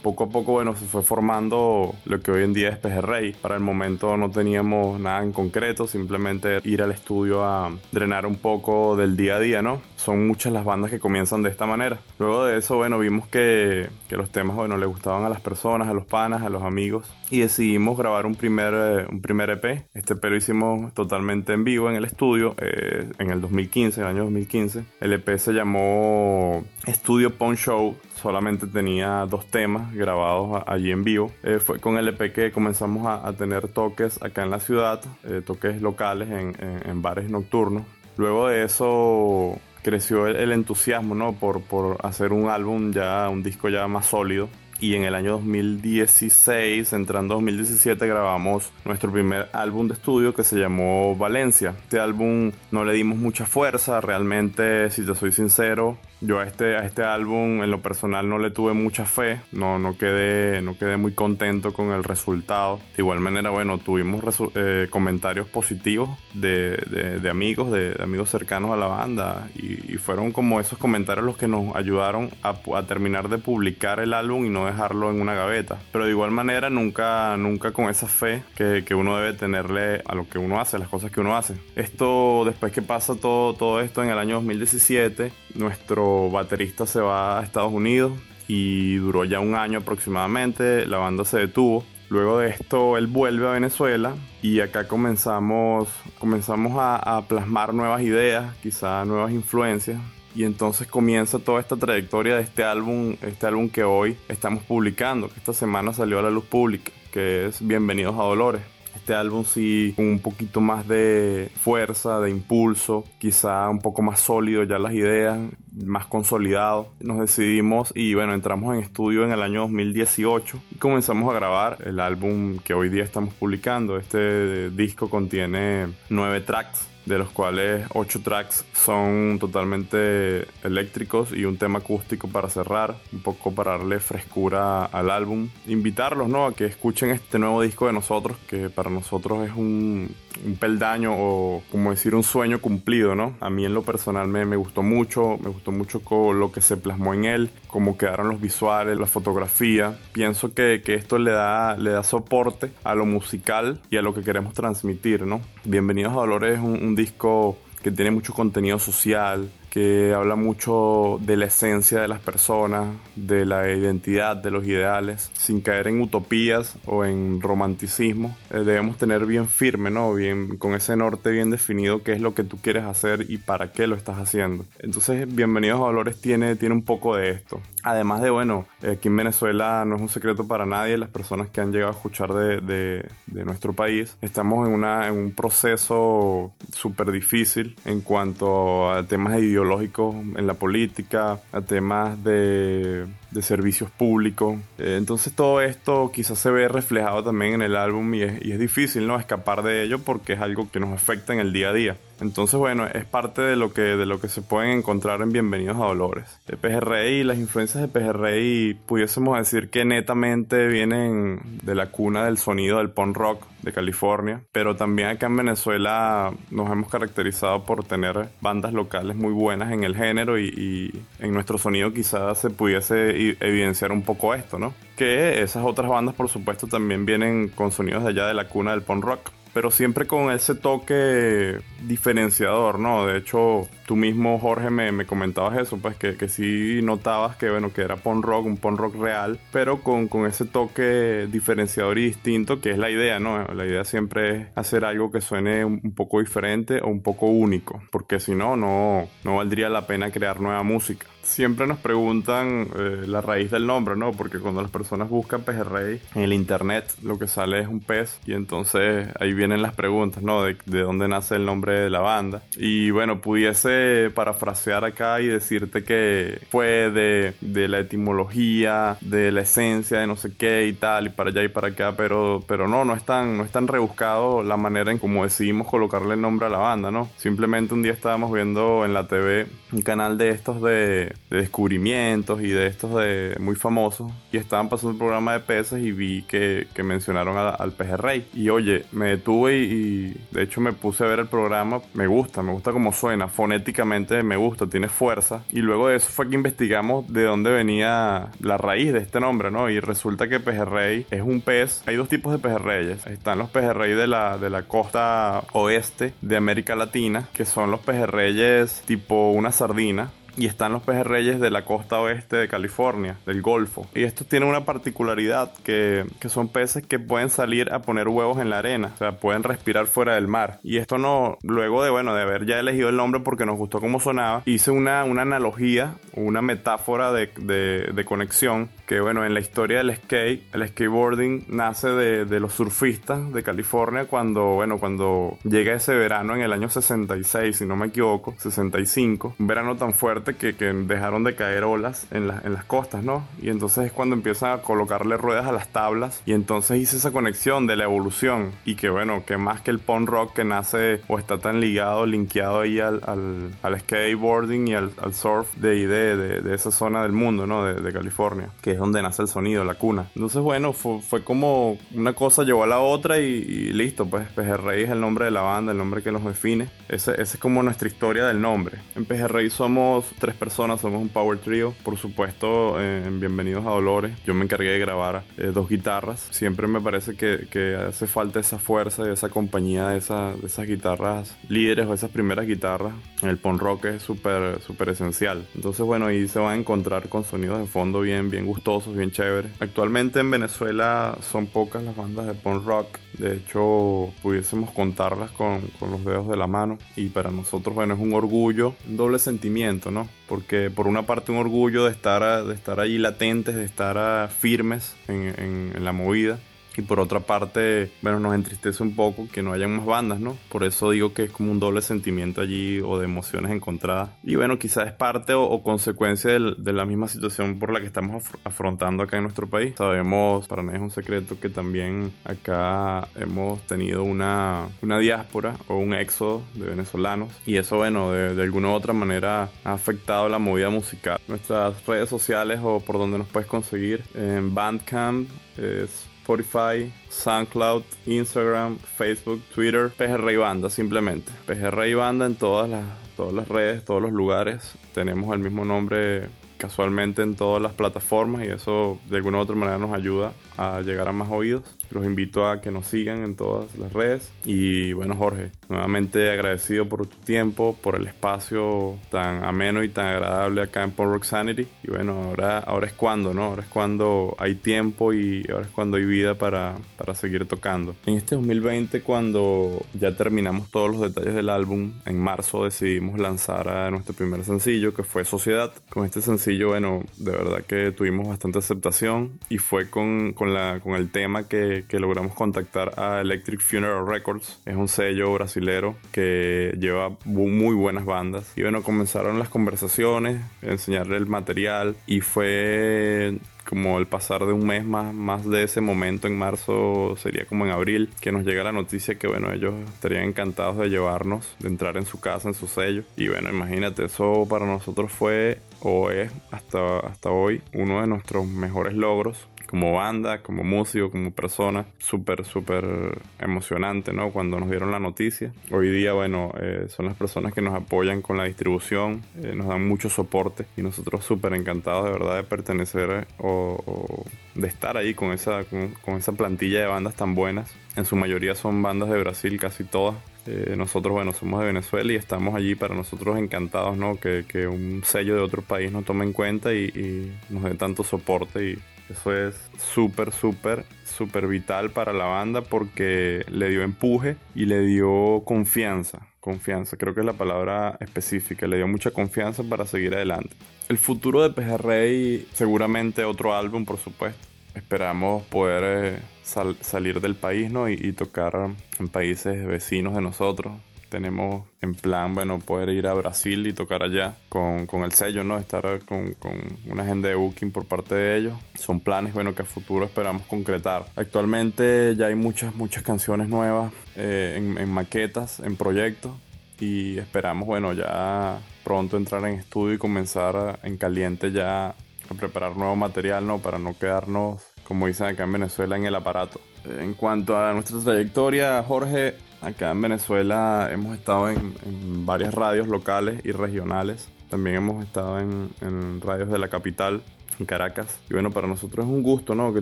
poco 0.01 0.25
a 0.25 0.29
poco, 0.29 0.51
bueno, 0.53 0.75
se 0.75 0.85
fue 0.85 1.01
formando 1.01 1.95
lo 2.05 2.21
que 2.21 2.31
hoy 2.31 2.43
en 2.43 2.53
día 2.53 2.69
es 2.69 2.77
Pejerrey. 2.77 3.33
Para 3.33 3.55
el 3.55 3.61
momento 3.61 4.15
no 4.15 4.29
teníamos 4.29 4.99
nada 4.99 5.23
en 5.23 5.31
concreto, 5.31 5.87
simplemente 5.87 6.59
ir 6.63 6.81
al 6.83 6.91
estudio 6.91 7.43
a 7.43 7.71
drenar 7.91 8.25
un 8.25 8.35
poco 8.35 8.95
del 8.95 9.17
día 9.17 9.37
a 9.37 9.39
día, 9.39 9.61
¿no? 9.61 9.81
Son 9.95 10.27
muchas 10.27 10.53
las 10.53 10.65
bandas 10.65 10.91
que 10.91 10.99
comienzan 10.99 11.41
de 11.41 11.49
esta 11.49 11.65
manera. 11.65 11.99
Luego 12.19 12.45
de 12.45 12.57
eso, 12.57 12.77
bueno, 12.77 12.99
vimos 12.99 13.27
que, 13.27 13.89
los 14.09 14.29
temas, 14.29 14.55
bueno, 14.55 14.77
le 14.77 14.85
gustaban 14.85 15.23
a 15.23 15.29
las 15.29 15.41
personas, 15.41 15.87
a 15.87 15.93
los 15.93 16.05
panas, 16.05 16.43
a 16.43 16.49
los 16.49 16.63
amigos 16.63 17.11
y 17.31 17.39
decidimos 17.41 17.97
grabar 17.97 18.25
un 18.25 18.35
primer, 18.35 18.73
eh, 18.73 19.05
un 19.09 19.21
primer 19.21 19.49
EP. 19.51 19.85
Este 19.93 20.13
EP 20.13 20.23
lo 20.25 20.35
hicimos 20.35 20.93
totalmente 20.93 21.53
en 21.53 21.63
vivo 21.63 21.89
en 21.89 21.95
el 21.95 22.05
estudio 22.05 22.55
eh, 22.59 23.11
en 23.19 23.29
el 23.29 23.41
2015, 23.41 24.01
el 24.01 24.07
año 24.07 24.23
2015. 24.23 24.83
El 24.99 25.13
EP 25.13 25.37
se 25.37 25.53
llamó 25.53 26.63
Studio 26.87 27.35
Pong 27.35 27.55
Show 27.55 27.95
solamente 28.21 28.67
tenía 28.67 29.25
dos 29.25 29.45
temas 29.47 29.93
grabados 29.93 30.63
allí 30.67 30.91
en 30.91 31.03
vivo. 31.03 31.31
Eh, 31.43 31.59
fue 31.59 31.79
con 31.79 31.97
el 31.97 32.07
EP 32.07 32.33
que 32.33 32.51
comenzamos 32.51 33.07
a, 33.07 33.31
tener 33.33 33.67
toques 33.69 34.21
acá 34.21 34.43
en 34.43 34.49
la 34.49 34.59
ciudad, 34.59 35.01
eh, 35.23 35.41
toques 35.45 35.81
locales 35.81 36.29
en, 36.29 37.01
bares 37.01 37.29
nocturnos. 37.29 37.83
Luego 38.17 38.47
de 38.47 38.65
eso 38.65 39.57
creció 39.81 40.27
el, 40.27 40.51
entusiasmo 40.51 41.15
¿no? 41.15 41.33
por, 41.33 41.61
por 41.61 41.97
hacer 42.05 42.33
un 42.33 42.49
álbum 42.49 42.91
ya, 42.91 43.29
un 43.29 43.41
disco 43.43 43.69
ya 43.69 43.87
más 43.87 44.07
sólido 44.07 44.49
y 44.81 44.95
en 44.95 45.03
el 45.03 45.15
año 45.15 45.31
2016, 45.31 46.93
entrando 46.93 47.35
2017, 47.35 48.07
grabamos 48.07 48.71
nuestro 48.85 49.11
primer 49.11 49.49
álbum 49.51 49.87
de 49.87 49.93
estudio 49.93 50.33
que 50.33 50.43
se 50.43 50.57
llamó 50.57 51.15
Valencia. 51.15 51.75
Este 51.83 51.99
álbum 51.99 52.51
no 52.71 52.85
le 52.85 52.93
dimos 52.93 53.17
mucha 53.17 53.45
fuerza, 53.45 53.99
realmente, 53.99 54.89
si 54.89 55.05
te 55.05 55.15
soy 55.15 55.31
sincero, 55.31 55.97
yo 56.21 56.39
a 56.39 56.45
este, 56.45 56.75
a 56.75 56.85
este 56.85 57.03
álbum 57.03 57.63
en 57.63 57.71
lo 57.71 57.81
personal 57.81 58.27
no 58.27 58.39
le 58.39 58.51
tuve 58.51 58.73
mucha 58.73 59.05
fe, 59.05 59.41
no, 59.51 59.79
no, 59.79 59.97
quedé, 59.97 60.61
no 60.61 60.77
quedé 60.77 60.97
muy 60.97 61.13
contento 61.13 61.73
con 61.73 61.91
el 61.91 62.03
resultado. 62.03 62.79
De 62.95 63.01
igual 63.01 63.19
manera, 63.19 63.49
bueno, 63.49 63.77
tuvimos 63.77 64.23
eh, 64.55 64.87
comentarios 64.89 65.47
positivos 65.47 66.09
de, 66.33 66.77
de, 67.21 67.29
amigos, 67.29 67.71
de, 67.71 67.95
amigos 68.01 68.29
cercanos 68.29 68.71
a 68.71 68.77
la 68.77 68.87
banda 68.87 69.49
y, 69.55 69.97
fueron 69.99 70.31
como 70.31 70.59
esos 70.59 70.79
comentarios 70.79 71.25
los 71.25 71.37
que 71.37 71.47
nos 71.47 71.75
ayudaron 71.75 72.31
a, 72.41 72.55
a, 72.75 72.83
terminar 72.87 73.27
de 73.27 73.37
publicar 73.37 73.99
el 73.99 74.13
álbum 74.13 74.45
y 74.45 74.49
no 74.49 74.65
dejarlo 74.65 75.11
en 75.11 75.21
una 75.21 75.33
gaveta. 75.33 75.77
Pero 75.91 76.05
de 76.05 76.11
igual 76.11 76.31
manera, 76.31 76.69
nunca, 76.69 77.35
nunca 77.37 77.71
con 77.71 77.89
esa 77.89 78.07
fe 78.07 78.43
que, 78.55 78.83
que 78.85 78.95
uno 78.95 79.17
debe 79.17 79.33
tenerle 79.33 80.01
a 80.05 80.15
lo 80.15 80.27
que 80.27 80.39
uno 80.39 80.59
hace, 80.59 80.79
las 80.79 80.87
cosas 80.87 81.11
que 81.11 81.19
uno 81.19 81.35
hace. 81.35 81.55
Esto, 81.75 82.43
después 82.45 82.71
que 82.71 82.81
pasa 82.81 83.15
todo, 83.15 83.53
todo 83.53 83.81
esto 83.81 84.01
en 84.03 84.09
el 84.09 84.17
año 84.17 84.35
2017, 84.35 85.31
nuestro 85.55 86.29
baterista 86.29 86.85
se 86.85 86.99
va 86.99 87.39
a 87.39 87.43
Estados 87.43 87.71
Unidos 87.71 88.13
y 88.47 88.95
duró 88.95 89.25
ya 89.25 89.39
un 89.39 89.55
año 89.55 89.79
aproximadamente, 89.79 90.85
la 90.87 90.97
banda 90.97 91.23
se 91.23 91.37
detuvo. 91.37 91.83
Luego 92.09 92.39
de 92.39 92.49
esto 92.49 92.97
él 92.97 93.05
vuelve 93.05 93.47
a 93.47 93.51
Venezuela 93.51 94.15
y 94.41 94.61
acá 94.61 94.87
comenzamos, 94.87 95.87
comenzamos 96.17 96.73
a, 96.75 97.23
plasmar 97.27 97.73
nuevas 97.73 98.01
ideas, 98.01 98.55
quizá 98.63 99.05
nuevas 99.05 99.31
influencias. 99.31 100.01
Y 100.35 100.43
entonces 100.43 100.87
comienza 100.87 101.37
toda 101.39 101.59
esta 101.59 101.75
trayectoria 101.75 102.35
de 102.35 102.41
este 102.41 102.63
álbum, 102.63 103.15
este 103.21 103.45
álbum 103.45 103.69
que 103.69 103.83
hoy 103.83 104.17
estamos 104.27 104.63
publicando, 104.63 105.27
que 105.27 105.37
esta 105.37 105.53
semana 105.53 105.93
salió 105.93 106.19
a 106.19 106.23
la 106.23 106.31
luz 106.31 106.45
pública, 106.45 106.91
que 107.11 107.47
es 107.47 107.65
Bienvenidos 107.65 108.15
a 108.15 108.23
Dolores. 108.23 108.61
Este 108.99 109.15
álbum 109.15 109.45
sí 109.45 109.93
con 109.95 110.05
un 110.05 110.19
poquito 110.19 110.59
más 110.61 110.87
de 110.87 111.49
fuerza, 111.55 112.19
de 112.19 112.29
impulso, 112.29 113.05
quizá 113.17 113.69
un 113.69 113.79
poco 113.79 114.01
más 114.01 114.19
sólido 114.19 114.63
ya 114.63 114.77
las 114.77 114.93
ideas, 114.93 115.39
más 115.73 116.05
consolidado. 116.05 116.89
Nos 116.99 117.19
decidimos 117.19 117.91
y 117.95 118.13
bueno, 118.13 118.33
entramos 118.33 118.75
en 118.75 118.83
estudio 118.83 119.23
en 119.23 119.31
el 119.31 119.41
año 119.41 119.61
2018 119.61 120.59
y 120.71 120.75
comenzamos 120.75 121.31
a 121.31 121.35
grabar 121.35 121.77
el 121.85 121.99
álbum 122.01 122.59
que 122.59 122.73
hoy 122.73 122.89
día 122.89 123.03
estamos 123.03 123.33
publicando. 123.33 123.97
Este 123.97 124.69
disco 124.69 125.09
contiene 125.09 125.87
nueve 126.09 126.41
tracks 126.41 126.87
de 127.09 127.17
los 127.17 127.31
cuales 127.31 127.87
ocho 127.95 128.21
tracks 128.21 128.63
son 128.73 129.37
totalmente 129.39 130.47
eléctricos 130.63 131.33
y 131.33 131.43
un 131.43 131.57
tema 131.57 131.79
acústico 131.79 132.27
para 132.27 132.49
cerrar, 132.49 132.95
un 133.11 133.21
poco 133.21 133.51
para 133.51 133.71
darle 133.71 133.99
frescura 133.99 134.85
al 134.85 135.09
álbum. 135.09 135.49
Invitarlos 135.65 136.29
¿no? 136.29 136.45
a 136.45 136.53
que 136.53 136.65
escuchen 136.65 137.09
este 137.09 137.39
nuevo 137.39 137.63
disco 137.63 137.87
de 137.87 137.93
nosotros, 137.93 138.37
que 138.47 138.69
para 138.69 138.91
nosotros 138.91 139.49
es 139.49 139.55
un, 139.55 140.15
un 140.45 140.55
peldaño 140.55 141.13
o 141.15 141.63
como 141.71 141.91
decir 141.91 142.15
un 142.15 142.23
sueño 142.23 142.59
cumplido. 142.59 143.15
¿no? 143.15 143.35
A 143.39 143.49
mí 143.49 143.65
en 143.65 143.73
lo 143.73 143.83
personal 143.83 144.27
me, 144.27 144.45
me 144.45 144.55
gustó 144.55 144.83
mucho, 144.83 145.37
me 145.41 145.49
gustó 145.49 145.71
mucho 145.71 146.01
lo 146.33 146.51
que 146.51 146.61
se 146.61 146.77
plasmó 146.77 147.13
en 147.13 147.25
él, 147.25 147.49
cómo 147.67 147.97
quedaron 147.97 148.29
los 148.29 148.41
visuales, 148.41 148.97
la 148.97 149.05
fotografía. 149.05 149.97
Pienso 150.11 150.53
que, 150.53 150.81
que 150.83 150.95
esto 150.95 151.17
le 151.17 151.31
da, 151.31 151.77
le 151.77 151.91
da 151.91 152.03
soporte 152.03 152.71
a 152.83 152.95
lo 152.95 153.05
musical 153.05 153.79
y 153.89 153.97
a 153.97 154.01
lo 154.01 154.13
que 154.13 154.21
queremos 154.21 154.53
transmitir. 154.53 155.25
¿no? 155.25 155.41
Bienvenidos 155.63 156.13
a 156.13 156.17
Dolores 156.17 156.57
es 156.57 156.63
un 156.63 156.95
disco 156.95 157.57
que 157.81 157.91
tiene 157.91 158.11
mucho 158.11 158.33
contenido 158.33 158.79
social, 158.79 159.49
que 159.69 160.13
habla 160.13 160.35
mucho 160.35 161.19
de 161.21 161.37
la 161.37 161.45
esencia 161.45 162.01
de 162.01 162.07
las 162.07 162.19
personas, 162.19 162.87
de 163.15 163.45
la 163.45 163.69
identidad, 163.69 164.35
de 164.35 164.51
los 164.51 164.65
ideales, 164.65 165.31
sin 165.33 165.61
caer 165.61 165.87
en 165.87 166.01
utopías 166.01 166.75
o 166.85 167.05
en 167.05 167.41
romanticismo. 167.41 168.35
Eh, 168.51 168.59
debemos 168.59 168.97
tener 168.97 169.25
bien 169.25 169.47
firme, 169.47 169.91
¿no? 169.91 170.13
Bien, 170.13 170.57
con 170.57 170.73
ese 170.73 170.95
norte 170.95 171.31
bien 171.31 171.49
definido 171.49 172.03
qué 172.03 172.13
es 172.13 172.21
lo 172.21 172.33
que 172.33 172.43
tú 172.43 172.57
quieres 172.57 172.83
hacer 172.85 173.25
y 173.29 173.37
para 173.37 173.71
qué 173.71 173.87
lo 173.87 173.95
estás 173.95 174.17
haciendo. 174.17 174.65
Entonces, 174.79 175.27
Bienvenidos 175.33 175.79
a 175.79 175.83
Valores 175.83 176.19
tiene, 176.19 176.55
tiene 176.55 176.75
un 176.75 176.83
poco 176.83 177.15
de 177.15 177.29
esto. 177.29 177.61
Además 177.83 178.21
de, 178.21 178.29
bueno, 178.29 178.65
aquí 178.81 179.07
en 179.07 179.15
Venezuela 179.15 179.85
no 179.85 179.95
es 179.95 180.01
un 180.01 180.09
secreto 180.09 180.47
para 180.47 180.65
nadie, 180.65 180.97
las 180.97 181.09
personas 181.09 181.49
que 181.49 181.61
han 181.61 181.71
llegado 181.71 181.91
a 181.91 181.95
escuchar 181.95 182.33
de, 182.33 182.59
de, 182.61 183.45
nuestro 183.45 183.73
país, 183.73 184.17
estamos 184.21 184.67
en, 184.67 184.73
una, 184.73 185.07
en 185.07 185.17
un 185.17 185.31
proceso 185.31 186.51
súper 186.73 187.11
difícil 187.11 187.75
en 187.85 188.01
cuanto 188.01 188.91
a 188.91 189.03
temas 189.03 189.33
de 189.33 189.41
ideológicos 189.59 190.15
en 190.15 190.47
la 190.47 190.53
política, 190.53 191.39
a 191.51 191.61
temas 191.61 192.23
de, 192.23 193.05
de 193.31 193.41
servicios 193.41 193.89
públicos. 193.91 194.57
Eh, 194.77 194.95
entonces 194.97 195.33
todo 195.33 195.61
esto 195.61 196.11
quizás 196.13 196.39
se 196.39 196.51
ve 196.51 196.67
reflejado 196.67 197.23
también 197.23 197.55
en 197.55 197.61
el 197.61 197.75
álbum 197.75 198.13
y 198.13 198.23
es, 198.23 198.45
y 198.45 198.51
es 198.51 198.59
difícil 198.59 199.07
no 199.07 199.19
escapar 199.19 199.63
de 199.63 199.83
ello 199.83 199.99
porque 199.99 200.33
es 200.33 200.41
algo 200.41 200.69
que 200.71 200.79
nos 200.79 200.91
afecta 200.91 201.33
en 201.33 201.39
el 201.39 201.53
día 201.53 201.69
a 201.69 201.73
día. 201.73 201.97
Entonces, 202.21 202.59
bueno, 202.59 202.85
es 202.87 203.05
parte 203.05 203.41
de 203.41 203.55
lo 203.55 203.73
que, 203.73 203.81
de 203.81 204.05
lo 204.05 204.19
que 204.19 204.27
se 204.27 204.41
pueden 204.41 204.71
encontrar 204.79 205.21
en 205.21 205.31
Bienvenidos 205.31 205.77
a 205.77 205.85
Dolores. 205.85 206.39
El 206.47 206.57
PGRI, 206.57 207.23
las 207.23 207.37
influencias 207.37 207.81
de 207.81 207.87
PGRI, 207.87 208.77
pudiésemos 208.85 209.37
decir 209.37 209.69
que 209.69 209.85
netamente 209.85 210.67
vienen 210.67 211.39
de 211.63 211.75
la 211.75 211.87
cuna 211.87 212.25
del 212.25 212.37
sonido 212.37 212.79
del 212.79 212.89
punk 212.89 213.15
rock 213.15 213.45
de 213.61 213.71
California, 213.71 214.41
pero 214.51 214.75
también 214.75 215.09
acá 215.09 215.27
en 215.27 215.37
Venezuela 215.37 216.31
nos 216.51 216.69
hemos 216.71 216.89
caracterizado 216.89 217.63
por 217.63 217.83
tener 217.83 218.29
bandas 218.41 218.73
locales 218.73 219.15
muy 219.15 219.33
buenas 219.33 219.71
en 219.71 219.83
el 219.83 219.95
género 219.95 220.37
y, 220.39 220.47
y 220.47 221.01
en 221.19 221.33
nuestro 221.33 221.57
sonido 221.57 221.93
quizás 221.93 222.39
se 222.39 222.49
pudiese 222.49 223.18
evidenciar 223.39 223.91
un 223.91 224.03
poco 224.03 224.33
esto, 224.33 224.59
¿no? 224.59 224.73
Que 224.95 225.41
esas 225.41 225.65
otras 225.65 225.89
bandas, 225.89 226.15
por 226.15 226.29
supuesto, 226.29 226.67
también 226.67 227.05
vienen 227.05 227.49
con 227.49 227.71
sonidos 227.71 228.03
de 228.03 228.09
allá 228.09 228.27
de 228.27 228.33
la 228.33 228.47
cuna 228.47 228.71
del 228.71 228.81
punk 228.81 229.03
rock 229.03 229.31
pero 229.53 229.71
siempre 229.71 230.07
con 230.07 230.31
ese 230.31 230.55
toque 230.55 231.57
diferenciador, 231.83 232.79
¿no? 232.79 233.05
De 233.05 233.17
hecho, 233.17 233.67
tú 233.85 233.95
mismo, 233.95 234.39
Jorge, 234.39 234.69
me, 234.69 234.91
me 234.91 235.05
comentabas 235.05 235.57
eso, 235.57 235.77
pues 235.77 235.95
que, 235.95 236.15
que, 236.15 236.29
sí 236.29 236.81
notabas 236.83 237.35
que, 237.35 237.49
bueno, 237.49 237.73
que 237.73 237.81
era 237.81 237.95
punk 237.95 238.23
rock, 238.23 238.45
un 238.45 238.57
punk 238.57 238.79
rock 238.79 238.95
real, 238.95 239.39
pero 239.51 239.81
con, 239.81 240.07
con, 240.07 240.25
ese 240.25 240.45
toque 240.45 241.27
diferenciador 241.31 241.97
y 241.97 242.05
distinto, 242.05 242.61
que 242.61 242.71
es 242.71 242.77
la 242.77 242.89
idea, 242.89 243.19
¿no? 243.19 243.43
La 243.45 243.65
idea 243.65 243.83
siempre 243.83 244.41
es 244.41 244.47
hacer 244.55 244.85
algo 244.85 245.11
que 245.11 245.21
suene 245.21 245.65
un, 245.65 245.93
poco 245.93 246.19
diferente 246.19 246.81
o 246.81 246.87
un 246.87 247.01
poco 247.01 247.25
único, 247.25 247.81
porque 247.91 248.19
si 248.19 248.35
no, 248.35 248.55
no, 248.55 249.09
no 249.23 249.37
valdría 249.37 249.69
la 249.69 249.87
pena 249.87 250.11
crear 250.11 250.39
nueva 250.39 250.63
música 250.63 251.07
siempre 251.29 251.67
nos 251.67 251.79
preguntan 251.79 252.67
eh, 252.75 253.03
la 253.05 253.21
raíz 253.21 253.51
del 253.51 253.65
nombre, 253.67 253.95
¿no? 253.95 254.11
Porque 254.11 254.39
cuando 254.39 254.61
las 254.61 254.71
personas 254.71 255.09
buscan 255.09 255.41
pejerrey 255.41 256.01
en 256.15 256.21
el 256.23 256.33
internet, 256.33 256.85
lo 257.03 257.17
que 257.17 257.27
sale 257.27 257.59
es 257.59 257.67
un 257.67 257.79
pez 257.79 258.19
y 258.25 258.33
entonces 258.33 259.07
ahí 259.19 259.33
vienen 259.33 259.61
las 259.61 259.73
preguntas, 259.73 260.23
¿no? 260.23 260.43
De, 260.43 260.57
de, 260.65 260.81
dónde 260.81 261.07
nace 261.07 261.35
el 261.35 261.45
nombre 261.45 261.79
de 261.79 261.89
la 261.89 261.99
banda. 261.99 262.41
Y 262.57 262.91
bueno, 262.91 263.21
pudiese 263.21 264.11
parafrasear 264.13 264.83
acá 264.83 265.21
y 265.21 265.27
decirte 265.27 265.83
que 265.83 266.41
fue 266.49 266.91
de, 266.91 267.35
de 267.41 267.67
la 267.67 267.79
etimología, 267.79 268.97
de 269.01 269.31
la 269.31 269.41
esencia 269.41 269.99
de 269.99 270.07
no 270.07 270.15
sé 270.15 270.33
qué 270.35 270.67
y 270.67 270.73
tal, 270.73 271.07
y 271.07 271.09
para 271.09 271.29
allá 271.29 271.43
y 271.43 271.49
para 271.49 271.69
acá, 271.69 271.93
pero, 271.95 272.43
pero 272.47 272.67
no, 272.67 272.85
no 272.85 272.95
es, 272.95 273.03
tan, 273.03 273.37
no 273.37 273.45
rebuscado 273.67 274.43
la 274.43 274.57
manera 274.57 274.91
en 274.91 274.97
cómo 274.97 275.23
decidimos 275.23 275.67
colocarle 275.67 276.15
el 276.15 276.21
nombre 276.21 276.47
a 276.47 276.49
la 276.49 276.57
banda, 276.57 276.91
¿no? 276.91 277.09
Simplemente 277.17 277.73
un 277.73 277.83
día 277.83 277.93
estábamos 277.93 278.31
viendo 278.31 278.85
en 278.85 278.93
la 278.93 279.07
TV 279.07 279.47
un 279.71 279.81
canal 279.81 280.17
de 280.17 280.29
estos 280.29 280.61
de 280.61 281.15
de 281.29 281.37
descubrimientos 281.37 282.41
y 282.41 282.47
de 282.49 282.67
estos 282.67 282.95
de 282.95 283.35
muy 283.39 283.55
famosos 283.55 284.11
y 284.31 284.37
estaban 284.37 284.69
pasando 284.69 284.91
el 284.91 284.97
programa 284.97 285.33
de 285.33 285.39
peces 285.41 285.83
y 285.83 285.91
vi 285.91 286.23
que, 286.23 286.67
que 286.73 286.83
mencionaron 286.83 287.37
al 287.37 287.71
pejerrey 287.73 288.27
y 288.33 288.49
oye 288.49 288.85
me 288.91 289.09
detuve 289.09 289.57
y, 289.57 290.15
de 290.31 290.43
hecho 290.43 290.61
me 290.61 290.73
puse 290.73 291.03
a 291.03 291.07
ver 291.07 291.19
el 291.19 291.27
programa 291.27 291.81
me 291.93 292.07
gusta 292.07 292.41
me 292.41 292.51
gusta 292.51 292.71
cómo 292.71 292.91
suena 292.91 293.27
fonéticamente 293.27 294.23
me 294.23 294.37
gusta 294.37 294.67
tiene 294.67 294.89
fuerza. 294.89 295.43
Y 295.51 295.59
luego 295.59 295.87
de 295.87 295.97
eso 295.97 296.09
fue 296.09 296.29
que 296.29 296.35
investigamos 296.35 297.11
de 297.11 297.23
dónde 297.23 297.51
venía 297.51 298.29
la 298.39 298.57
raíz 298.57 298.93
de 298.93 298.99
este 298.99 299.19
nombre 299.19 299.51
no 299.51 299.69
y 299.69 299.79
resulta 299.79 300.27
que 300.27 300.39
pejerrey 300.39 301.05
es 301.11 301.21
un 301.21 301.41
pez. 301.41 301.83
Hay 301.85 301.95
dos 301.95 302.09
tipos 302.09 302.31
de 302.31 302.39
pejerreyes 302.39 303.05
están 303.07 303.39
los 303.39 303.49
pejerrey 303.49 303.93
de 303.93 304.07
la 304.07 304.37
de 304.37 304.49
la 304.49 304.63
costa 304.63 305.43
oeste 305.53 306.13
de 306.21 306.37
América 306.37 306.75
Latina 306.75 307.29
que 307.33 307.45
son 307.45 307.71
los 307.71 307.79
pejerreyes 307.81 308.81
tipo 308.85 309.31
una 309.31 309.51
sardina 309.51 310.11
y 310.39 310.45
están 310.45 310.71
los 310.71 310.81
pejerreyes 310.83 311.39
de 311.41 311.51
la 311.51 311.65
costa 311.65 311.99
oeste 311.99 312.37
de 312.37 312.47
California, 312.47 313.17
del 313.25 313.41
Golfo. 313.41 313.87
Y 313.93 314.03
estos 314.03 314.27
tienen 314.27 314.47
una 314.47 314.63
particularidad 314.63 315.51
que, 315.63 316.05
que, 316.19 316.29
son 316.29 316.47
peces 316.47 316.85
que 316.87 316.97
pueden 316.97 317.29
salir 317.29 317.73
a 317.73 317.81
poner 317.81 318.07
huevos 318.07 318.39
en 318.39 318.49
la 318.49 318.59
arena, 318.59 318.91
o 318.95 318.97
sea, 318.97 319.19
pueden 319.19 319.43
respirar 319.43 319.87
fuera 319.87 320.15
del 320.15 320.27
mar. 320.27 320.59
Y 320.63 320.77
esto 320.77 320.97
no, 320.97 321.37
luego 321.43 321.83
de, 321.83 321.89
bueno, 321.89 322.15
de 322.15 322.21
haber 322.21 322.45
ya 322.45 322.57
elegido 322.57 322.87
el 322.87 322.95
nombre 322.95 323.19
porque 323.19 323.45
nos 323.45 323.57
gustó 323.57 323.81
cómo 323.81 323.99
sonaba, 323.99 324.41
hice 324.45 324.71
una, 324.71 325.03
una 325.03 325.23
analogía, 325.23 325.95
una 326.13 326.41
metáfora 326.41 327.11
de, 327.11 327.27
de, 327.37 328.05
conexión 328.05 328.69
que 328.87 329.01
bueno, 329.01 329.25
en 329.25 329.33
la 329.33 329.41
historia 329.41 329.79
del 329.79 329.95
skate, 329.95 330.43
el 330.53 330.67
skateboarding 330.67 331.45
nace 331.49 331.89
de, 331.89 332.25
de, 332.25 332.39
los 332.39 332.53
surfistas 332.53 333.31
de 333.33 333.43
California 333.43 334.05
cuando, 334.05 334.55
bueno, 334.55 334.79
cuando 334.79 335.37
llega 335.43 335.73
ese 335.73 335.93
verano 335.93 336.33
en 336.35 336.41
el 336.41 336.53
año 336.53 336.69
66, 336.69 337.57
si 337.57 337.65
no 337.65 337.75
me 337.75 337.87
equivoco, 337.87 338.33
65, 338.37 339.35
un 339.37 339.47
verano 339.47 339.75
tan 339.75 339.93
fuerte 339.93 340.28
que, 340.35 340.55
que 340.55 340.65
dejaron 340.65 341.23
de 341.23 341.35
caer 341.35 341.63
olas 341.63 342.07
en, 342.11 342.27
la- 342.27 342.41
en 342.43 342.53
las 342.53 342.65
costas, 342.65 343.03
¿no? 343.03 343.27
Y 343.41 343.49
entonces 343.49 343.85
es 343.87 343.91
cuando 343.91 344.15
empiezan 344.15 344.51
a 344.51 344.61
colocarle 344.61 345.17
ruedas 345.17 345.47
a 345.47 345.51
las 345.51 345.67
tablas 345.69 346.21
y 346.25 346.33
entonces 346.33 346.79
hice 346.79 346.97
esa 346.97 347.11
conexión 347.11 347.67
de 347.67 347.75
la 347.75 347.83
evolución 347.85 348.51
y 348.65 348.75
que 348.75 348.89
bueno, 348.89 349.23
que 349.25 349.37
más 349.37 349.61
que 349.61 349.71
el 349.71 349.79
punk 349.79 350.09
rock 350.09 350.33
que 350.33 350.43
nace 350.43 351.01
o 351.07 351.17
está 351.19 351.37
tan 351.39 351.59
ligado, 351.59 352.05
linkeado 352.05 352.61
ahí 352.61 352.79
al, 352.79 353.01
al, 353.05 353.51
al 353.61 353.79
skateboarding 353.79 354.67
y 354.67 354.73
al, 354.75 354.91
al 355.01 355.13
surf 355.13 355.53
de, 355.55 355.71
ahí 355.71 355.85
de, 355.85 356.15
de, 356.17 356.41
de 356.41 356.55
esa 356.55 356.71
zona 356.71 357.03
del 357.03 357.11
mundo, 357.11 357.45
¿no? 357.47 357.65
De, 357.65 357.75
de 357.81 357.93
California, 357.93 358.49
que 358.61 358.71
es 358.71 358.77
donde 358.77 359.01
nace 359.01 359.21
el 359.23 359.27
sonido, 359.27 359.63
la 359.63 359.75
cuna. 359.75 360.07
Entonces 360.15 360.41
bueno, 360.41 360.73
fue, 360.73 361.01
fue 361.01 361.23
como 361.23 361.77
una 361.93 362.13
cosa 362.13 362.43
llevó 362.43 362.63
a 362.63 362.67
la 362.67 362.79
otra 362.79 363.19
y, 363.19 363.23
y 363.25 363.73
listo, 363.73 364.05
pues 364.05 364.27
Pejerrey 364.29 364.83
es 364.83 364.89
el 364.89 365.01
nombre 365.01 365.25
de 365.25 365.31
la 365.31 365.41
banda, 365.41 365.71
el 365.71 365.77
nombre 365.77 366.01
que 366.01 366.11
nos 366.11 366.23
define. 366.25 366.69
Ese 366.87 367.21
es 367.21 367.37
como 367.37 367.61
nuestra 367.63 367.87
historia 367.87 368.25
del 368.25 368.41
nombre. 368.41 368.77
En 368.95 369.05
Pejerrey 369.05 369.49
somos 369.49 370.05
tres 370.19 370.35
personas, 370.35 370.81
somos 370.81 371.01
un 371.01 371.09
power 371.09 371.39
trio. 371.39 371.73
Por 371.83 371.97
supuesto, 371.97 372.79
eh, 372.79 373.03
en 373.05 373.19
Bienvenidos 373.19 373.65
a 373.65 373.69
Dolores, 373.71 374.11
yo 374.25 374.33
me 374.33 374.43
encargué 374.43 374.69
de 374.71 374.79
grabar 374.79 375.23
eh, 375.37 375.51
dos 375.53 375.69
guitarras. 375.69 376.27
Siempre 376.31 376.67
me 376.67 376.81
parece 376.81 377.15
que, 377.15 377.47
que 377.49 377.75
hace 377.75 378.05
falta 378.05 378.39
esa 378.39 378.59
fuerza 378.59 379.07
y 379.07 379.11
esa 379.13 379.29
compañía 379.29 379.87
de, 379.89 379.97
esa- 379.97 380.33
de 380.33 380.45
esas 380.47 380.67
guitarras 380.67 381.35
líderes 381.47 381.87
o 381.87 381.93
esas 381.93 382.11
primeras 382.11 382.45
guitarras. 382.45 382.93
El 383.23 383.37
punk 383.37 383.61
rock 383.61 383.85
es 383.85 384.03
súper 384.03 384.61
súper 384.61 384.89
esencial. 384.89 385.45
Entonces, 385.55 385.85
bueno, 385.85 386.05
ahí 386.07 386.27
se 386.27 386.39
van 386.39 386.53
a 386.53 386.59
encontrar 386.59 387.09
con 387.09 387.23
sonidos 387.23 387.59
de 387.59 387.65
fondo 387.67 388.01
bien, 388.01 388.29
bien 388.29 388.45
gustosos, 388.45 388.95
bien 388.95 389.11
chéveres. 389.11 389.51
Actualmente 389.59 390.19
en 390.19 390.29
Venezuela 390.31 391.17
son 391.21 391.47
pocas 391.47 391.81
las 391.83 391.95
bandas 391.95 392.27
de 392.27 392.33
punk 392.33 392.65
rock. 392.65 392.97
De 393.17 393.35
hecho, 393.35 394.09
pudiésemos 394.21 394.71
contarlas 394.71 395.31
con, 395.31 395.61
con 395.79 395.91
los 395.91 396.03
dedos 396.05 396.27
de 396.27 396.37
la 396.37 396.47
mano. 396.47 396.77
Y 396.95 397.07
para 397.09 397.31
nosotros, 397.31 397.73
bueno, 397.75 397.93
es 397.95 397.99
un 397.99 398.13
orgullo, 398.13 398.75
un 398.87 398.97
doble 398.97 399.19
sentimiento, 399.19 399.91
¿no? 399.91 399.98
Porque 400.27 400.69
por 400.69 400.87
una 400.87 401.03
parte 401.03 401.31
un 401.31 401.37
orgullo 401.37 401.85
de 401.85 401.91
estar, 401.91 402.45
de 402.45 402.53
estar 402.53 402.79
allí 402.79 402.97
latentes, 402.97 403.55
de 403.55 403.65
estar 403.65 403.97
ah, 403.97 404.27
firmes 404.27 404.95
en, 405.07 405.73
la 405.83 405.91
movida. 405.91 406.39
Y 406.79 406.81
por 406.81 406.99
otra 406.99 407.19
parte, 407.19 407.91
bueno, 408.01 408.19
nos 408.19 408.33
entristece 408.33 408.81
un 408.83 408.95
poco 408.95 409.27
que 409.31 409.43
no 409.43 409.53
hayan 409.53 409.75
más 409.75 409.85
bandas, 409.85 410.19
¿no? 410.19 410.37
Por 410.49 410.63
eso 410.63 410.91
digo 410.91 411.13
que 411.13 411.23
es 411.25 411.31
como 411.31 411.51
un 411.51 411.59
doble 411.59 411.81
sentimiento 411.81 412.41
allí 412.41 412.79
o 412.79 412.97
de 412.97 413.05
emociones 413.05 413.51
encontradas. 413.51 414.09
Y 414.23 414.35
bueno, 414.35 414.57
quizás 414.57 414.87
es 414.87 414.93
parte 414.93 415.33
o, 415.33 415.43
o 415.43 415.61
consecuencia 415.63 416.31
del- 416.31 416.55
de 416.57 416.73
la 416.73 416.85
misma 416.85 417.07
situación 417.07 417.59
por 417.59 417.71
la 417.73 417.79
que 417.81 417.87
estamos 417.87 418.23
afr- 418.23 418.39
afrontando 418.43 419.03
acá 419.03 419.17
en 419.17 419.23
nuestro 419.23 419.47
país. 419.47 419.73
Sabemos, 419.77 420.47
para 420.47 420.63
nadie 420.63 420.77
es 420.77 420.83
un 420.83 420.91
secreto, 420.91 421.39
que 421.39 421.49
también 421.49 422.11
acá 422.23 423.07
hemos 423.15 423.61
tenido 423.67 424.03
una, 424.03 424.67
una 424.81 424.99
diáspora 424.99 425.55
o 425.67 425.75
un 425.77 425.93
éxodo 425.93 426.43
de 426.53 426.65
venezolanos. 426.67 427.31
Y 427.45 427.57
eso, 427.57 427.77
bueno, 427.77 428.11
de, 428.11 428.35
de 428.35 428.43
alguna 428.43 428.69
u 428.69 428.71
otra 428.71 428.93
manera 428.93 429.49
ha 429.63 429.73
afectado 429.73 430.29
la 430.29 430.39
movida 430.39 430.69
musical. 430.69 431.19
Nuestras 431.27 431.85
redes 431.85 432.09
sociales 432.09 432.59
o 432.63 432.79
por 432.79 432.97
donde 432.97 433.17
nos 433.17 433.27
puedes 433.27 433.47
conseguir 433.49 434.03
en 434.15 434.53
Bandcamp 434.55 435.27
es 435.57 436.05
Spotify, 436.29 436.93
SoundCloud, 437.09 437.83
Instagram, 438.05 438.77
Facebook, 438.77 439.41
Twitter, 439.55 439.89
PGR 439.89 440.37
Banda 440.37 440.69
simplemente. 440.69 441.31
PGR 441.47 441.95
Banda 441.95 442.27
en 442.27 442.35
todas 442.35 442.69
las, 442.69 442.85
todas 443.15 443.33
las 443.33 443.47
redes, 443.47 443.83
todos 443.83 443.99
los 443.99 444.11
lugares. 444.11 444.75
Tenemos 444.93 445.33
el 445.33 445.39
mismo 445.39 445.65
nombre 445.65 446.29
casualmente 446.59 447.23
en 447.23 447.35
todas 447.35 447.63
las 447.63 447.73
plataformas 447.73 448.45
y 448.45 448.49
eso 448.49 448.99
de 449.09 449.17
alguna 449.17 449.39
u 449.39 449.41
otra 449.41 449.55
manera 449.55 449.79
nos 449.79 449.91
ayuda 449.91 450.33
a 450.55 450.81
llegar 450.81 451.07
a 451.07 451.13
más 451.13 451.31
oídos. 451.31 451.63
Los 451.91 452.05
invito 452.05 452.47
a 452.47 452.61
que 452.61 452.71
nos 452.71 452.87
sigan 452.87 453.23
en 453.23 453.35
todas 453.35 453.75
las 453.77 453.93
redes. 453.93 454.31
Y 454.45 454.93
bueno, 454.93 455.15
Jorge, 455.15 455.51
nuevamente 455.69 456.29
agradecido 456.31 456.87
por 456.87 457.07
tu 457.07 457.17
tiempo, 457.17 457.77
por 457.81 457.95
el 457.95 458.07
espacio 458.07 458.97
tan 459.09 459.43
ameno 459.43 459.83
y 459.83 459.89
tan 459.89 460.07
agradable 460.07 460.61
acá 460.61 460.83
en 460.83 460.91
Punk 460.91 461.11
Rock 461.11 461.23
Sanity. 461.23 461.67
Y 461.83 461.91
bueno, 461.91 462.23
ahora, 462.23 462.59
ahora 462.59 462.87
es 462.87 462.93
cuando, 462.93 463.33
¿no? 463.33 463.43
Ahora 463.45 463.63
es 463.63 463.69
cuando 463.69 464.35
hay 464.39 464.55
tiempo 464.55 465.13
y 465.13 465.45
ahora 465.51 465.65
es 465.65 465.71
cuando 465.71 465.97
hay 465.97 466.05
vida 466.05 466.35
para, 466.35 466.75
para 466.97 467.15
seguir 467.15 467.47
tocando. 467.47 467.95
En 468.05 468.15
este 468.15 468.35
2020, 468.35 469.01
cuando 469.01 469.85
ya 469.93 470.15
terminamos 470.15 470.69
todos 470.69 470.91
los 470.91 471.01
detalles 471.01 471.33
del 471.33 471.49
álbum, 471.49 471.93
en 472.05 472.19
marzo 472.19 472.63
decidimos 472.63 473.19
lanzar 473.19 473.67
a 473.67 473.91
nuestro 473.91 474.13
primer 474.13 474.43
sencillo, 474.43 474.93
que 474.93 475.03
fue 475.03 475.25
Sociedad. 475.25 475.71
Con 475.89 476.05
este 476.05 476.21
sencillo, 476.21 476.69
bueno, 476.69 477.03
de 477.17 477.31
verdad 477.31 477.63
que 477.65 477.91
tuvimos 477.91 478.27
bastante 478.27 478.59
aceptación 478.59 479.39
y 479.49 479.57
fue 479.57 479.89
con, 479.89 480.33
con, 480.33 480.53
la, 480.53 480.79
con 480.79 480.95
el 480.95 481.11
tema 481.11 481.47
que, 481.47 481.78
que 481.87 481.99
logramos 481.99 482.33
contactar 482.33 482.99
a 482.99 483.21
Electric 483.21 483.61
Funeral 483.61 484.07
Records. 484.07 484.59
Es 484.65 484.75
un 484.75 484.87
sello 484.87 485.33
brasilero 485.33 485.95
que 486.11 486.75
lleva 486.79 487.11
muy 487.25 487.75
buenas 487.75 488.05
bandas. 488.05 488.51
Y 488.55 488.63
bueno, 488.63 488.83
comenzaron 488.83 489.39
las 489.39 489.49
conversaciones, 489.49 490.41
enseñarle 490.61 491.17
el 491.17 491.25
material 491.25 491.95
y 492.05 492.21
fue 492.21 493.39
como 493.69 493.99
el 493.99 494.07
pasar 494.07 494.45
de 494.47 494.51
un 494.51 494.65
mes 494.65 494.83
más, 494.83 495.13
más 495.13 495.47
de 495.47 495.61
ese 495.61 495.79
momento 495.79 496.25
en 496.27 496.35
marzo 496.35 497.15
sería 497.17 497.45
como 497.45 497.65
en 497.65 497.71
abril 497.71 498.09
que 498.19 498.31
nos 498.31 498.43
llega 498.43 498.63
la 498.63 498.71
noticia 498.71 499.19
que 499.19 499.27
bueno 499.27 499.53
ellos 499.53 499.75
estarían 499.93 500.23
encantados 500.23 500.77
de 500.77 500.89
llevarnos 500.89 501.55
de 501.59 501.67
entrar 501.67 501.95
en 501.97 502.07
su 502.07 502.19
casa 502.19 502.47
en 502.47 502.55
su 502.55 502.65
sello 502.65 503.03
y 503.15 503.27
bueno 503.27 503.49
imagínate 503.49 504.05
eso 504.05 504.47
para 504.49 504.65
nosotros 504.65 505.11
fue 505.11 505.59
o 505.81 506.09
es 506.09 506.31
hasta, 506.49 506.99
hasta 507.01 507.29
hoy 507.29 507.61
uno 507.73 508.01
de 508.01 508.07
nuestros 508.07 508.47
mejores 508.47 508.95
logros 508.95 509.47
como 509.69 509.93
banda, 509.93 510.41
como 510.41 510.63
músico, 510.63 511.11
como 511.11 511.29
persona, 511.29 511.85
súper, 511.99 512.43
súper 512.43 513.19
emocionante, 513.37 514.11
¿no? 514.11 514.31
Cuando 514.31 514.59
nos 514.59 514.67
dieron 514.67 514.89
la 514.89 514.97
noticia. 514.97 515.53
Hoy 515.69 515.91
día, 515.91 516.13
bueno, 516.13 516.51
eh, 516.59 516.87
son 516.89 517.05
las 517.05 517.15
personas 517.15 517.53
que 517.53 517.61
nos 517.61 517.75
apoyan 517.75 518.23
con 518.23 518.35
la 518.35 518.45
distribución, 518.45 519.21
eh, 519.43 519.53
nos 519.55 519.67
dan 519.67 519.87
mucho 519.87 520.09
soporte 520.09 520.65
y 520.75 520.81
nosotros 520.81 521.23
súper 521.23 521.53
encantados 521.53 522.05
de 522.05 522.11
verdad 522.11 522.37
de 522.37 522.43
pertenecer 522.45 523.11
eh, 523.11 523.25
o, 523.37 524.25
de 524.55 524.67
estar 524.67 524.97
ahí 524.97 525.13
con 525.13 525.33
esa, 525.33 525.63
con, 525.65 526.15
esa 526.17 526.31
plantilla 526.31 526.79
de 526.79 526.87
bandas 526.87 527.13
tan 527.13 527.35
buenas. 527.35 527.71
En 527.95 528.05
su 528.05 528.15
mayoría 528.15 528.55
son 528.55 528.81
bandas 528.81 529.09
de 529.11 529.19
Brasil, 529.19 529.59
casi 529.59 529.83
todas. 529.83 530.15
Eh, 530.47 530.73
nosotros, 530.75 531.13
bueno, 531.13 531.31
somos 531.31 531.59
de 531.59 531.67
Venezuela 531.67 532.11
y 532.11 532.15
estamos 532.15 532.55
allí 532.55 532.73
para 532.73 532.95
nosotros 532.95 533.37
encantados, 533.37 533.95
¿no? 533.97 534.15
Que, 534.15 534.45
que 534.47 534.65
un 534.65 535.03
sello 535.05 535.35
de 535.35 535.41
otro 535.41 535.61
país 535.61 535.91
nos 535.91 536.05
tome 536.05 536.25
en 536.25 536.33
cuenta 536.33 536.73
y 536.73 537.31
nos 537.51 537.65
dé 537.65 537.75
tanto 537.75 538.03
soporte 538.03 538.71
y 538.71 538.79
eso 539.09 539.35
es 539.35 539.55
súper, 539.93 540.31
súper, 540.31 540.85
súper 541.05 541.47
vital 541.47 541.89
para 541.91 542.13
la 542.13 542.25
banda 542.25 542.61
porque 542.61 543.43
le 543.49 543.69
dio 543.69 543.81
empuje 543.83 544.37
y 544.55 544.65
le 544.65 544.81
dio 544.81 545.43
confianza. 545.45 546.27
Confianza, 546.39 546.95
creo 546.97 547.13
que 547.13 547.19
es 547.21 547.25
la 547.25 547.33
palabra 547.33 547.97
específica. 547.99 548.67
Le 548.67 548.77
dio 548.77 548.87
mucha 548.87 549.11
confianza 549.11 549.63
para 549.63 549.85
seguir 549.85 550.15
adelante. 550.15 550.55
El 550.87 550.97
futuro 550.97 551.41
de 551.43 551.49
PG 551.49 551.77
Rey, 551.77 552.47
seguramente 552.53 553.23
otro 553.25 553.53
álbum, 553.55 553.85
por 553.85 553.97
supuesto. 553.97 554.39
Esperamos 554.75 555.43
poder 555.43 555.83
eh, 556.15 556.19
sal- 556.43 556.77
salir 556.81 557.19
del 557.21 557.35
país 557.35 557.71
¿no? 557.71 557.89
y 557.89 558.13
tocar 558.13 558.69
en 558.99 559.07
países 559.09 559.65
vecinos 559.65 560.15
de 560.15 560.21
nosotros. 560.21 560.73
Tenemos 561.09 561.65
en 561.81 561.95
plan, 561.95 562.35
bueno, 562.35 562.59
poder 562.59 562.89
ir 562.89 563.07
a 563.07 563.13
Brasil 563.13 563.65
y 563.67 563.73
tocar 563.73 564.03
allá 564.03 564.35
con, 564.47 564.85
con 564.85 565.03
el 565.03 565.11
sello, 565.11 565.43
¿no? 565.43 565.57
Estar 565.57 565.99
con, 566.05 566.33
con 566.33 566.53
una 566.87 567.03
agenda 567.03 567.29
de 567.29 567.35
booking 567.35 567.71
por 567.71 567.85
parte 567.85 568.15
de 568.15 568.37
ellos. 568.37 568.53
Son 568.75 568.99
planes, 568.99 569.33
bueno, 569.33 569.55
que 569.55 569.63
a 569.63 569.65
futuro 569.65 570.05
esperamos 570.05 570.43
concretar. 570.43 571.05
Actualmente 571.15 572.15
ya 572.15 572.27
hay 572.27 572.35
muchas, 572.35 572.75
muchas 572.75 573.03
canciones 573.03 573.49
nuevas 573.49 573.91
eh, 574.15 574.55
en, 574.57 574.89
maquetas, 574.91 575.59
en 575.59 575.75
proyectos. 575.75 576.31
Y 576.79 577.17
esperamos, 577.17 577.67
bueno, 577.67 577.91
ya 577.93 578.59
pronto 578.83 579.17
entrar 579.17 579.43
en 579.45 579.59
estudio 579.59 579.95
y 579.95 579.97
comenzar 579.97 580.79
en 580.83 580.97
caliente 580.97 581.51
ya 581.51 581.89
a 582.29 582.33
preparar 582.35 582.77
nuevo 582.77 582.95
material, 582.95 583.45
¿no? 583.45 583.59
Para 583.59 583.79
no 583.79 583.97
quedarnos, 583.97 584.63
como 584.89 585.05
dicen 585.05 585.27
acá 585.27 585.43
en 585.43 585.53
Venezuela, 585.53 585.95
en 585.95 586.05
el 586.05 586.15
aparato. 586.15 586.59
En 586.83 587.13
cuanto 587.13 587.57
a 587.57 587.73
nuestra 587.73 587.99
trayectoria, 587.99 588.83
Jorge, 588.83 589.35
acá 589.61 589.91
en 589.91 590.01
Venezuela 590.01 590.89
hemos 590.91 591.15
estado 591.15 591.47
en, 591.49 592.25
varias 592.25 592.55
radios 592.55 592.87
locales 592.87 593.39
y 593.45 593.51
regionales. 593.51 594.27
También 594.49 594.77
hemos 594.77 595.05
estado 595.05 595.39
en 595.39 596.21
radios 596.21 596.49
de 596.49 596.57
la 596.57 596.69
capital, 596.69 597.21
Caracas. 597.65 598.19
Y 598.29 598.33
bueno, 598.33 598.51
para 598.51 598.67
nosotros 598.67 599.05
es 599.05 599.11
un 599.11 599.23
gusto, 599.23 599.55
¿no? 599.55 599.73
Que 599.73 599.81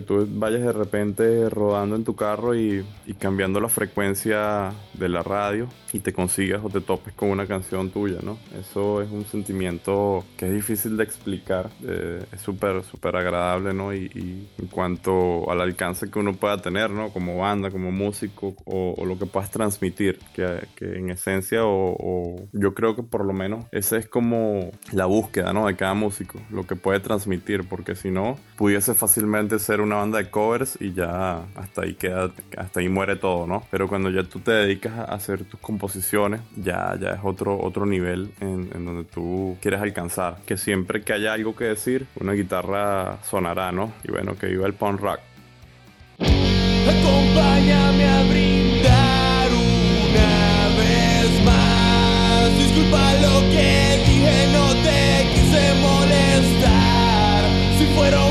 tú 0.00 0.26
vayas 0.30 0.62
de 0.62 0.72
repente 0.72 1.48
rodando 1.48 1.96
en 1.96 2.04
tu 2.04 2.14
carro 2.14 2.54
y, 2.54 2.84
cambiando 3.18 3.60
la 3.60 3.68
frecuencia 3.68 4.72
de 4.94 5.08
la 5.08 5.22
radio 5.22 5.68
y 5.92 6.00
te 6.00 6.12
consigas 6.12 6.60
o 6.62 6.68
te 6.68 6.80
topes 6.80 7.14
con 7.14 7.30
una 7.30 7.46
canción 7.46 7.90
tuya, 7.90 8.18
¿no? 8.22 8.38
Eso 8.58 9.02
es 9.02 9.10
un 9.10 9.24
sentimiento 9.24 10.24
que 10.36 10.46
es 10.46 10.54
difícil 10.54 10.96
de 10.96 11.04
explicar. 11.04 11.70
eh, 11.82 12.24
es 12.32 12.40
súper, 12.40 12.82
súper 12.84 13.16
agradable, 13.16 13.72
¿no? 13.74 13.94
Y, 13.94 14.48
en 14.58 14.66
cuanto 14.68 15.50
al 15.50 15.60
alcance 15.60 16.10
que 16.10 16.18
uno 16.18 16.34
pueda 16.34 16.60
tener, 16.60 16.90
¿no? 16.90 17.10
Como 17.10 17.38
banda, 17.38 17.70
como 17.70 17.90
músico 17.90 18.54
o, 18.64 19.04
lo 19.04 19.18
que 19.18 19.26
puedas 19.26 19.50
transmitir, 19.50 20.18
que, 20.34 20.66
en 20.80 21.10
esencia 21.10 21.64
o, 21.64 21.96
o 21.98 22.36
yo 22.52 22.74
creo 22.74 22.94
que 22.94 23.02
por 23.02 23.24
lo 23.24 23.32
menos 23.32 23.64
esa 23.72 23.96
es 23.96 24.06
como 24.06 24.70
la 24.92 25.06
búsqueda, 25.06 25.52
¿no? 25.52 25.66
De 25.66 25.76
cada 25.76 25.94
músico, 25.94 26.40
lo 26.50 26.66
que 26.66 26.76
puede 26.76 27.00
transmitir 27.00 27.67
porque 27.68 27.94
si 27.94 28.10
no, 28.10 28.38
pudiese 28.56 28.94
fácilmente 28.94 29.58
ser 29.58 29.80
una 29.80 29.96
banda 29.96 30.18
de 30.18 30.30
covers 30.30 30.78
y 30.80 30.92
ya 30.92 31.42
hasta 31.54 31.82
ahí 31.82 31.94
queda, 31.94 32.30
hasta 32.56 32.80
ahí 32.80 32.88
muere 32.88 33.16
todo, 33.16 33.46
¿no? 33.46 33.64
Pero 33.70 33.88
cuando 33.88 34.10
ya 34.10 34.24
tú 34.24 34.40
te 34.40 34.52
dedicas 34.52 34.98
a 34.98 35.04
hacer 35.04 35.44
tus 35.44 35.60
composiciones, 35.60 36.40
ya, 36.56 36.96
ya 37.00 37.10
es 37.10 37.20
otro, 37.22 37.58
otro 37.60 37.86
nivel 37.86 38.30
en, 38.40 38.70
en 38.74 38.84
donde 38.84 39.04
tú 39.04 39.56
quieres 39.60 39.80
alcanzar. 39.80 40.38
Que 40.46 40.56
siempre 40.56 41.02
que 41.02 41.12
haya 41.12 41.32
algo 41.32 41.54
que 41.54 41.64
decir, 41.64 42.06
una 42.20 42.32
guitarra 42.32 43.18
sonará, 43.24 43.72
¿no? 43.72 43.92
Y 44.04 44.10
bueno, 44.10 44.36
que 44.36 44.46
viva 44.46 44.66
el 44.66 44.74
punk 44.74 45.00
rock. 45.00 45.20
Acompáñame 46.20 48.08
a 48.08 48.22
brindar 48.28 48.57
fueron 57.98 58.27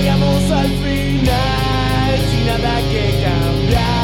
Llegamos 0.00 0.50
al 0.50 0.66
final 0.66 2.18
sin 2.30 2.46
nada 2.46 2.80
que 2.90 3.22
cambiar. 3.22 3.99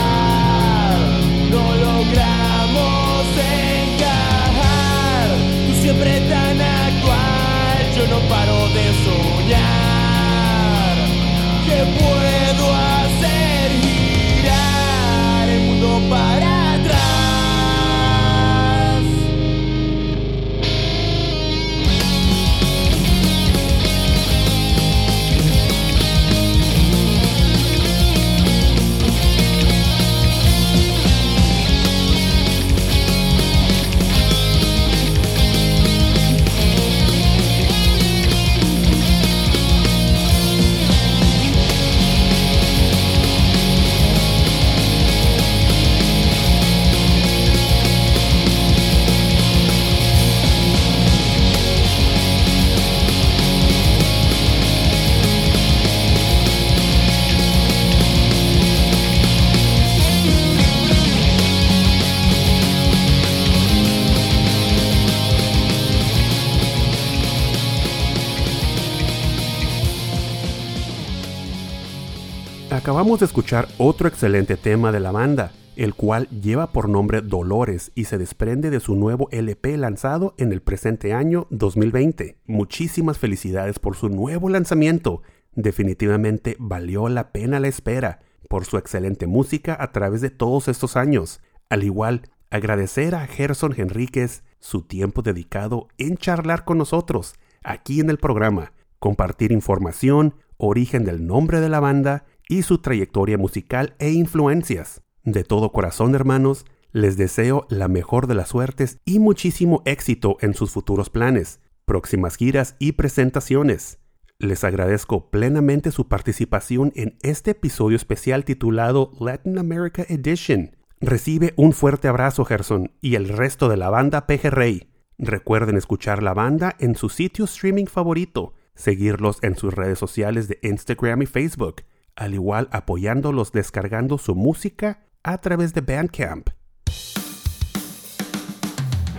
Acabamos 73.06 73.20
de 73.20 73.26
escuchar 73.26 73.68
otro 73.78 74.08
excelente 74.08 74.56
tema 74.56 74.90
de 74.90 74.98
la 74.98 75.12
banda, 75.12 75.52
el 75.76 75.94
cual 75.94 76.28
lleva 76.28 76.72
por 76.72 76.88
nombre 76.88 77.20
Dolores 77.20 77.92
y 77.94 78.06
se 78.06 78.18
desprende 78.18 78.68
de 78.68 78.80
su 78.80 78.96
nuevo 78.96 79.28
LP 79.30 79.76
lanzado 79.76 80.34
en 80.38 80.50
el 80.50 80.60
presente 80.60 81.12
año 81.12 81.46
2020. 81.50 82.36
Muchísimas 82.46 83.20
felicidades 83.20 83.78
por 83.78 83.94
su 83.94 84.08
nuevo 84.08 84.48
lanzamiento. 84.48 85.22
Definitivamente 85.54 86.56
valió 86.58 87.08
la 87.08 87.30
pena 87.30 87.60
la 87.60 87.68
espera 87.68 88.22
por 88.48 88.64
su 88.64 88.76
excelente 88.76 89.28
música 89.28 89.76
a 89.78 89.92
través 89.92 90.20
de 90.20 90.30
todos 90.30 90.66
estos 90.66 90.96
años. 90.96 91.40
Al 91.70 91.84
igual, 91.84 92.22
agradecer 92.50 93.14
a 93.14 93.28
Gerson 93.28 93.72
Henríquez 93.76 94.42
su 94.58 94.82
tiempo 94.82 95.22
dedicado 95.22 95.86
en 95.98 96.16
charlar 96.16 96.64
con 96.64 96.78
nosotros 96.78 97.34
aquí 97.62 98.00
en 98.00 98.10
el 98.10 98.18
programa, 98.18 98.72
compartir 98.98 99.52
información, 99.52 100.34
origen 100.56 101.04
del 101.04 101.24
nombre 101.24 101.60
de 101.60 101.68
la 101.68 101.78
banda 101.78 102.24
y 102.48 102.62
su 102.62 102.78
trayectoria 102.78 103.38
musical 103.38 103.94
e 103.98 104.10
influencias. 104.10 105.02
De 105.24 105.44
todo 105.44 105.72
corazón, 105.72 106.14
hermanos, 106.14 106.64
les 106.92 107.16
deseo 107.16 107.66
la 107.68 107.88
mejor 107.88 108.26
de 108.26 108.34
las 108.34 108.48
suertes 108.48 108.98
y 109.04 109.18
muchísimo 109.18 109.82
éxito 109.84 110.36
en 110.40 110.54
sus 110.54 110.70
futuros 110.70 111.10
planes, 111.10 111.60
próximas 111.84 112.36
giras 112.36 112.76
y 112.78 112.92
presentaciones. 112.92 113.98
Les 114.38 114.64
agradezco 114.64 115.30
plenamente 115.30 115.90
su 115.90 116.08
participación 116.08 116.92
en 116.94 117.16
este 117.22 117.52
episodio 117.52 117.96
especial 117.96 118.44
titulado 118.44 119.12
Latin 119.18 119.58
America 119.58 120.04
Edition. 120.08 120.76
Recibe 121.00 121.54
un 121.56 121.72
fuerte 121.72 122.08
abrazo, 122.08 122.44
Gerson, 122.44 122.92
y 123.00 123.14
el 123.14 123.28
resto 123.28 123.68
de 123.68 123.76
la 123.76 123.90
banda 123.90 124.26
Pejerrey. 124.26 124.90
Recuerden 125.18 125.76
escuchar 125.76 126.22
la 126.22 126.34
banda 126.34 126.76
en 126.78 126.96
su 126.96 127.08
sitio 127.08 127.46
streaming 127.46 127.86
favorito, 127.86 128.54
seguirlos 128.74 129.38
en 129.42 129.56
sus 129.56 129.72
redes 129.72 129.98
sociales 129.98 130.48
de 130.48 130.58
Instagram 130.62 131.22
y 131.22 131.26
Facebook, 131.26 131.82
al 132.16 132.34
igual 132.34 132.68
apoyándolos 132.72 133.52
descargando 133.52 134.18
su 134.18 134.34
música 134.34 135.06
a 135.22 135.38
través 135.38 135.74
de 135.74 135.82
Bandcamp. 135.82 136.48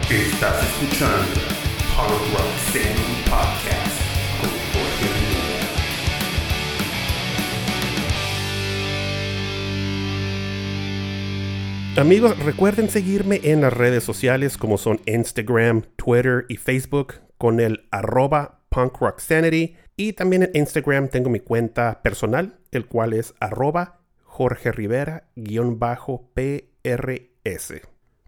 Estás 0.09 0.63
escuchando 0.63 1.41
Punk 1.95 2.33
Rock 2.33 2.55
Sanity 2.71 3.23
Podcast 3.29 4.01
con 4.39 4.49
Jorge 4.49 5.07
Rivera. 5.19 5.61
Amigos, 12.01 12.39
recuerden 12.39 12.89
seguirme 12.89 13.41
en 13.43 13.61
las 13.61 13.73
redes 13.73 14.03
sociales 14.03 14.57
como 14.57 14.77
son 14.77 15.01
Instagram, 15.05 15.83
Twitter 15.97 16.45
y 16.47 16.57
Facebook 16.57 17.15
con 17.37 17.59
el 17.59 17.87
arroba 17.91 18.61
punkrocksanity. 18.69 19.75
Y 19.99 20.13
también 20.13 20.43
en 20.43 20.51
Instagram 20.53 21.09
tengo 21.09 21.31
mi 21.31 21.39
cuenta 21.39 22.03
personal, 22.03 22.59
el 22.69 22.85
cual 22.85 23.13
es 23.13 23.33
arroba 23.39 24.01
Jorge 24.21 24.71
Rivera-PRS. 24.71 25.23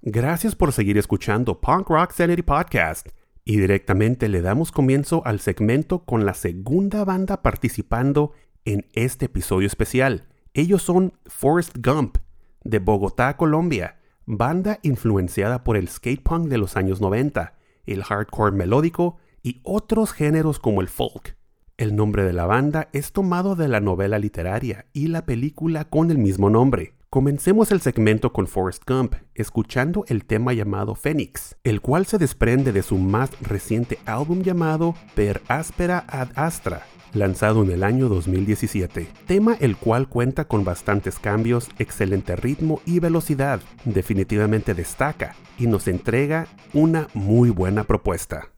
Gracias 0.02 0.56
por 0.56 0.74
seguir 0.74 0.98
escuchando 0.98 1.62
Punk 1.62 1.90
Rock 1.90 2.14
Sanity 2.14 2.42
Podcast. 2.42 3.10
Y 3.46 3.60
directamente 3.60 4.30
le 4.30 4.42
damos 4.42 4.72
comienzo 4.72 5.22
al 5.26 5.40
segmento 5.42 6.06
con 6.06 6.26
la 6.26 6.34
segunda 6.34 7.06
banda 7.06 7.44
participando 7.44 8.34
en 8.66 8.88
este 8.94 9.26
episodio 9.26 9.68
especial. 9.68 10.28
Ellos 10.56 10.82
son 10.82 11.14
Forrest 11.28 11.78
Gump, 11.78 12.18
de 12.64 12.80
Bogotá, 12.80 13.38
Colombia, 13.38 14.00
banda 14.26 14.80
influenciada 14.82 15.64
por 15.64 15.78
el 15.78 15.88
skate 15.88 16.24
punk 16.24 16.48
de 16.48 16.58
los 16.58 16.78
años 16.78 17.00
90, 17.00 17.54
el 17.86 18.04
hardcore 18.04 18.56
melódico 18.56 19.18
y 19.44 19.62
otros 19.64 20.14
géneros 20.14 20.58
como 20.58 20.82
el 20.82 20.88
folk. 20.88 21.38
El 21.80 21.96
nombre 21.96 22.26
de 22.26 22.34
la 22.34 22.46
banda 22.46 22.90
es 22.92 23.14
tomado 23.14 23.56
de 23.56 23.70
la 23.70 23.80
novela 23.80 24.20
literaria 24.20 24.88
y 24.92 25.08
la 25.08 25.26
película 25.26 25.86
con 25.86 26.12
el 26.12 26.18
mismo 26.18 26.50
nombre. 26.50 26.94
Comencemos 27.10 27.72
el 27.72 27.80
segmento 27.80 28.34
con 28.34 28.48
Forrest 28.48 28.84
Gump, 28.86 29.16
escuchando 29.34 30.04
el 30.10 30.26
tema 30.26 30.52
llamado 30.52 30.94
Phoenix, 30.94 31.56
el 31.64 31.80
cual 31.80 32.06
se 32.06 32.18
desprende 32.18 32.74
de 32.74 32.84
su 32.84 32.98
más 32.98 33.30
reciente 33.40 33.98
álbum 34.06 34.42
llamado 34.42 34.94
Per 35.16 35.42
Aspera 35.48 36.04
ad 36.10 36.32
Astra, 36.36 36.86
lanzado 37.14 37.64
en 37.64 37.72
el 37.72 37.86
año 37.86 38.10
2017, 38.10 39.08
tema 39.26 39.56
el 39.62 39.78
cual 39.78 40.10
cuenta 40.10 40.50
con 40.50 40.66
bastantes 40.66 41.18
cambios, 41.18 41.70
excelente 41.80 42.36
ritmo 42.36 42.82
y 42.86 43.00
velocidad, 43.00 43.62
definitivamente 43.86 44.74
destaca 44.74 45.34
y 45.58 45.68
nos 45.68 45.88
entrega 45.88 46.46
una 46.74 47.08
muy 47.14 47.52
buena 47.52 47.86
propuesta. 47.86 48.50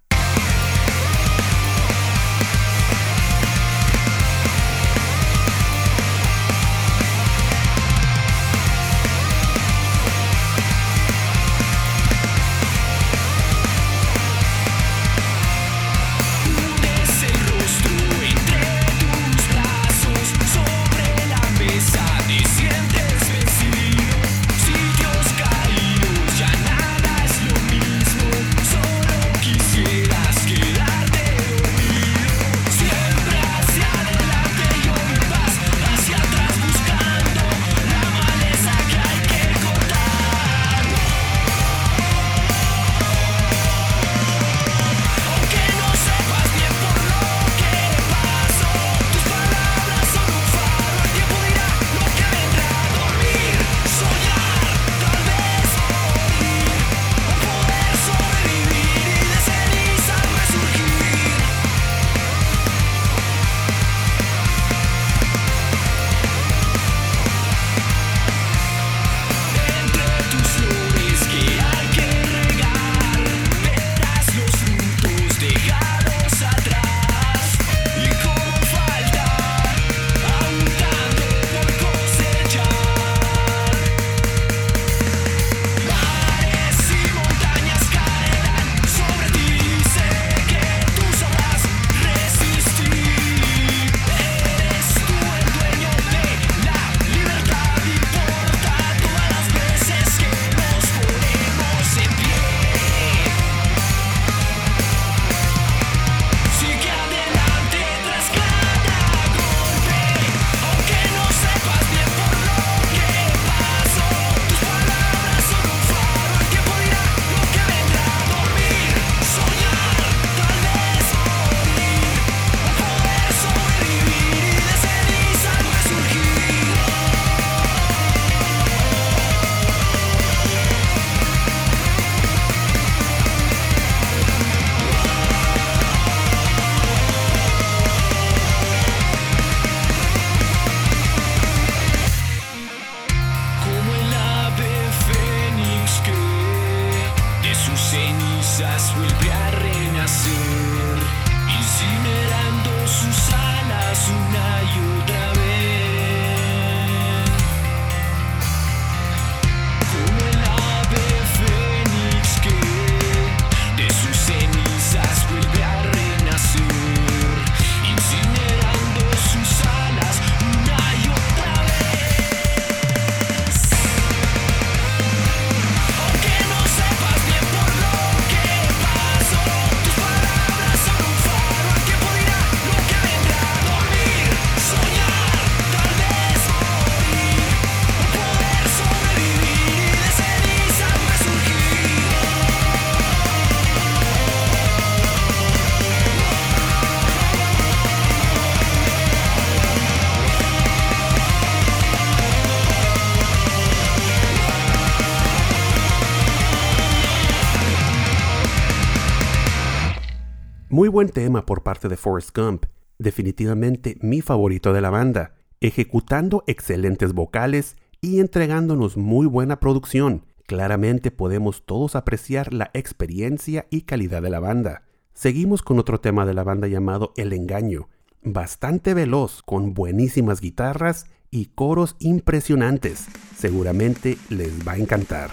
Buen 210.91 211.09
tema 211.09 211.45
por 211.45 211.63
parte 211.63 211.87
de 211.87 211.97
Forrest 211.97 212.37
Gump, 212.37 212.65
definitivamente 212.99 213.97
mi 214.01 214.21
favorito 214.21 214.73
de 214.73 214.81
la 214.81 214.89
banda, 214.89 215.33
ejecutando 215.61 216.43
excelentes 216.47 217.13
vocales 217.13 217.77
y 218.01 218.19
entregándonos 218.19 218.97
muy 218.97 219.25
buena 219.25 219.59
producción. 219.59 220.25
Claramente 220.45 221.09
podemos 221.09 221.65
todos 221.65 221.95
apreciar 221.95 222.53
la 222.53 222.69
experiencia 222.73 223.67
y 223.69 223.83
calidad 223.83 224.21
de 224.21 224.29
la 224.29 224.39
banda. 224.39 224.83
Seguimos 225.13 225.61
con 225.61 225.79
otro 225.79 225.99
tema 226.01 226.25
de 226.25 226.33
la 226.33 226.43
banda 226.43 226.67
llamado 226.67 227.13
El 227.15 227.31
Engaño, 227.33 227.87
bastante 228.21 228.93
veloz, 228.93 229.41
con 229.43 229.73
buenísimas 229.73 230.41
guitarras 230.41 231.05
y 231.31 231.45
coros 231.47 231.95
impresionantes. 231.99 233.07
Seguramente 233.35 234.17
les 234.29 234.67
va 234.67 234.73
a 234.73 234.77
encantar. 234.77 235.29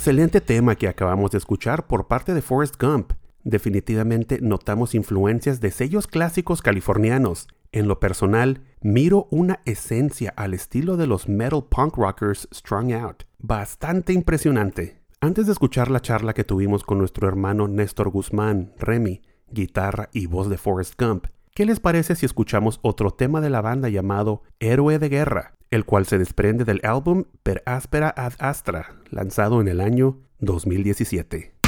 Excelente 0.00 0.40
tema 0.40 0.76
que 0.76 0.88
acabamos 0.88 1.30
de 1.30 1.36
escuchar 1.36 1.86
por 1.86 2.08
parte 2.08 2.32
de 2.32 2.40
Forrest 2.40 2.82
Gump. 2.82 3.12
Definitivamente 3.44 4.38
notamos 4.40 4.94
influencias 4.94 5.60
de 5.60 5.70
sellos 5.70 6.06
clásicos 6.06 6.62
californianos. 6.62 7.48
En 7.70 7.86
lo 7.86 8.00
personal, 8.00 8.62
miro 8.80 9.28
una 9.30 9.60
esencia 9.66 10.32
al 10.38 10.54
estilo 10.54 10.96
de 10.96 11.06
los 11.06 11.28
metal 11.28 11.66
punk 11.68 11.98
rockers 11.98 12.48
Strung 12.50 12.94
Out. 12.94 13.24
Bastante 13.40 14.14
impresionante. 14.14 15.02
Antes 15.20 15.44
de 15.44 15.52
escuchar 15.52 15.90
la 15.90 16.00
charla 16.00 16.32
que 16.32 16.44
tuvimos 16.44 16.82
con 16.82 16.96
nuestro 16.96 17.28
hermano 17.28 17.68
Néstor 17.68 18.08
Guzmán, 18.08 18.72
Remy, 18.78 19.20
guitarra 19.50 20.08
y 20.14 20.24
voz 20.24 20.48
de 20.48 20.56
Forrest 20.56 20.98
Gump, 20.98 21.26
¿Qué 21.60 21.66
les 21.66 21.78
parece 21.78 22.16
si 22.16 22.24
escuchamos 22.24 22.80
otro 22.80 23.10
tema 23.10 23.42
de 23.42 23.50
la 23.50 23.60
banda 23.60 23.90
llamado 23.90 24.40
Héroe 24.60 24.98
de 24.98 25.10
Guerra, 25.10 25.56
el 25.70 25.84
cual 25.84 26.06
se 26.06 26.16
desprende 26.16 26.64
del 26.64 26.80
álbum 26.84 27.24
Per 27.42 27.62
Aspera 27.66 28.08
ad 28.08 28.32
Astra, 28.38 28.94
lanzado 29.10 29.60
en 29.60 29.68
el 29.68 29.82
año 29.82 30.20
2017? 30.38 31.59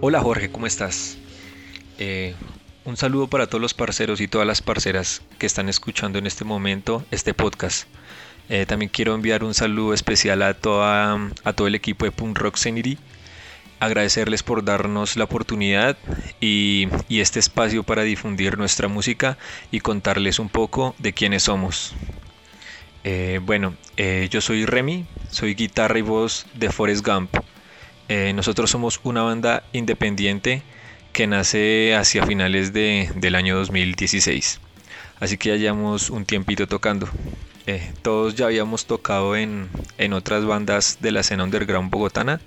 Hola 0.00 0.20
Jorge, 0.20 0.48
¿cómo 0.48 0.68
estás? 0.68 1.18
Eh, 1.98 2.36
un 2.84 2.96
saludo 2.96 3.26
para 3.26 3.48
todos 3.48 3.60
los 3.60 3.74
parceros 3.74 4.20
y 4.20 4.28
todas 4.28 4.46
las 4.46 4.62
parceras 4.62 5.22
que 5.40 5.46
están 5.46 5.68
escuchando 5.68 6.20
en 6.20 6.28
este 6.28 6.44
momento 6.44 7.04
este 7.10 7.34
podcast. 7.34 7.88
Eh, 8.48 8.64
también 8.64 8.90
quiero 8.90 9.16
enviar 9.16 9.42
un 9.42 9.54
saludo 9.54 9.94
especial 9.94 10.42
a, 10.42 10.54
toda, 10.54 11.18
a 11.42 11.52
todo 11.52 11.66
el 11.66 11.74
equipo 11.74 12.04
de 12.04 12.12
Punk 12.12 12.38
Rock 12.38 12.58
Seniri. 12.58 12.96
Agradecerles 13.80 14.44
por 14.44 14.64
darnos 14.64 15.16
la 15.16 15.24
oportunidad 15.24 15.96
y, 16.40 16.86
y 17.08 17.18
este 17.18 17.40
espacio 17.40 17.82
para 17.82 18.04
difundir 18.04 18.56
nuestra 18.56 18.86
música 18.86 19.36
y 19.72 19.80
contarles 19.80 20.38
un 20.38 20.48
poco 20.48 20.94
de 20.98 21.12
quiénes 21.12 21.42
somos. 21.42 21.92
Eh, 23.02 23.40
bueno, 23.42 23.74
yo 24.30 24.40
soy 24.40 24.64
Remy, 24.64 25.06
soy 25.28 25.56
guitarra 25.56 25.98
y 25.98 26.02
voz 26.02 26.46
de 26.54 26.70
Forest 26.70 27.04
Gump. 27.04 27.34
Eh, 28.08 28.32
nosotros 28.32 28.70
somos 28.70 29.00
una 29.02 29.22
banda 29.22 29.64
independiente 29.72 30.62
que 31.12 31.26
nace 31.26 31.94
hacia 31.94 32.24
finales 32.24 32.72
de, 32.72 33.10
del 33.14 33.34
año 33.34 33.56
2016. 33.56 34.60
Así 35.20 35.36
que 35.36 35.50
ya 35.50 35.56
llevamos 35.56 36.08
un 36.08 36.24
tiempito 36.24 36.66
tocando. 36.66 37.08
Eh, 37.66 37.92
todos 38.00 38.34
ya 38.34 38.46
habíamos 38.46 38.86
tocado 38.86 39.36
en, 39.36 39.68
en, 39.98 40.14
otras 40.14 40.46
bandas 40.46 40.98
de 41.02 41.12
la 41.12 41.20
escena 41.20 41.44
underground 41.44 41.90
bogotana. 41.90 42.40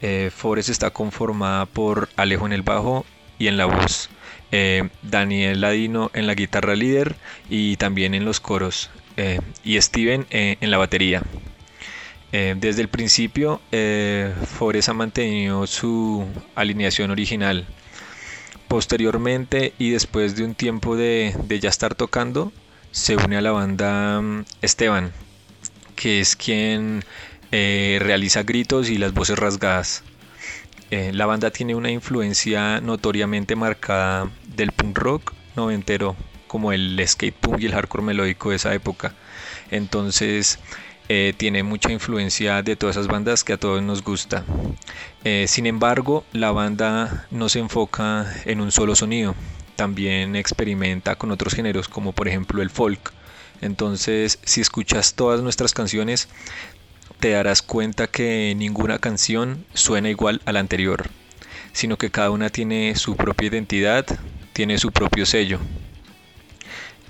Eh, 0.00 0.30
Forest 0.34 0.70
está 0.70 0.90
conformada 0.90 1.66
por 1.66 2.08
Alejo 2.16 2.46
en 2.46 2.54
el 2.54 2.62
bajo 2.62 3.04
y 3.38 3.48
en 3.48 3.56
la 3.58 3.66
voz. 3.66 4.08
Daniel 5.02 5.60
Ladino 5.60 6.12
en 6.14 6.28
la 6.28 6.36
guitarra 6.36 6.76
líder 6.76 7.16
y 7.50 7.76
también 7.76 8.14
en 8.14 8.24
los 8.24 8.38
coros. 8.38 8.88
y 9.64 9.80
Steven 9.80 10.26
en 10.30 10.70
la 10.70 10.78
batería. 10.78 11.24
Eh, 12.36 12.56
desde 12.58 12.82
el 12.82 12.88
principio, 12.88 13.60
eh, 13.70 14.34
Forest 14.58 14.88
ha 14.88 14.92
mantenido 14.92 15.68
su 15.68 16.26
alineación 16.56 17.12
original. 17.12 17.64
Posteriormente 18.66 19.72
y 19.78 19.90
después 19.90 20.34
de 20.34 20.42
un 20.42 20.56
tiempo 20.56 20.96
de, 20.96 21.32
ya 21.60 21.68
estar 21.68 21.94
tocando, 21.94 22.52
se 22.90 23.14
une 23.14 23.36
a 23.36 23.40
la 23.40 23.52
banda 23.52 24.20
mm, 24.20 24.46
Esteban, 24.62 25.12
que 25.94 26.18
es 26.18 26.34
quien 26.34 27.04
eh, 27.52 27.98
realiza 28.02 28.42
gritos 28.42 28.90
y 28.90 28.98
las 28.98 29.14
voces 29.14 29.38
rasgadas. 29.38 30.02
Eh, 30.90 31.12
la 31.12 31.26
banda 31.26 31.52
tiene 31.52 31.76
una 31.76 31.92
influencia 31.92 32.80
notoriamente 32.80 33.54
marcada 33.54 34.28
del 34.56 34.72
punk 34.72 34.98
rock 34.98 35.34
noventero, 35.54 36.16
como 36.48 36.72
el 36.72 37.00
skate 37.06 37.36
punk 37.36 37.60
y 37.60 37.66
el 37.66 37.74
hardcore 37.74 38.02
melódico 38.02 38.50
de 38.50 38.56
esa 38.56 38.74
época. 38.74 39.14
Entonces 39.70 40.58
eh, 41.08 41.34
tiene 41.36 41.62
mucha 41.62 41.92
influencia 41.92 42.62
de 42.62 42.76
todas 42.76 42.96
esas 42.96 43.08
bandas 43.08 43.44
que 43.44 43.52
a 43.52 43.58
todos 43.58 43.82
nos 43.82 44.02
gusta. 44.02 44.44
Eh, 45.24 45.46
sin 45.48 45.66
embargo, 45.66 46.24
la 46.32 46.50
banda 46.50 47.26
no 47.30 47.48
se 47.48 47.58
enfoca 47.58 48.32
en 48.46 48.60
un 48.60 48.72
solo 48.72 48.96
sonido, 48.96 49.34
también 49.76 50.34
experimenta 50.34 51.16
con 51.16 51.30
otros 51.30 51.54
géneros 51.54 51.88
como 51.88 52.12
por 52.12 52.28
ejemplo 52.28 52.62
el 52.62 52.70
folk. 52.70 53.12
Entonces, 53.60 54.38
si 54.44 54.60
escuchas 54.60 55.14
todas 55.14 55.42
nuestras 55.42 55.74
canciones, 55.74 56.28
te 57.20 57.30
darás 57.30 57.62
cuenta 57.62 58.06
que 58.06 58.54
ninguna 58.56 58.98
canción 58.98 59.64
suena 59.74 60.10
igual 60.10 60.40
a 60.46 60.52
la 60.52 60.60
anterior, 60.60 61.08
sino 61.72 61.96
que 61.96 62.10
cada 62.10 62.30
una 62.30 62.50
tiene 62.50 62.96
su 62.96 63.16
propia 63.16 63.48
identidad, 63.48 64.06
tiene 64.52 64.78
su 64.78 64.90
propio 64.90 65.26
sello. 65.26 65.58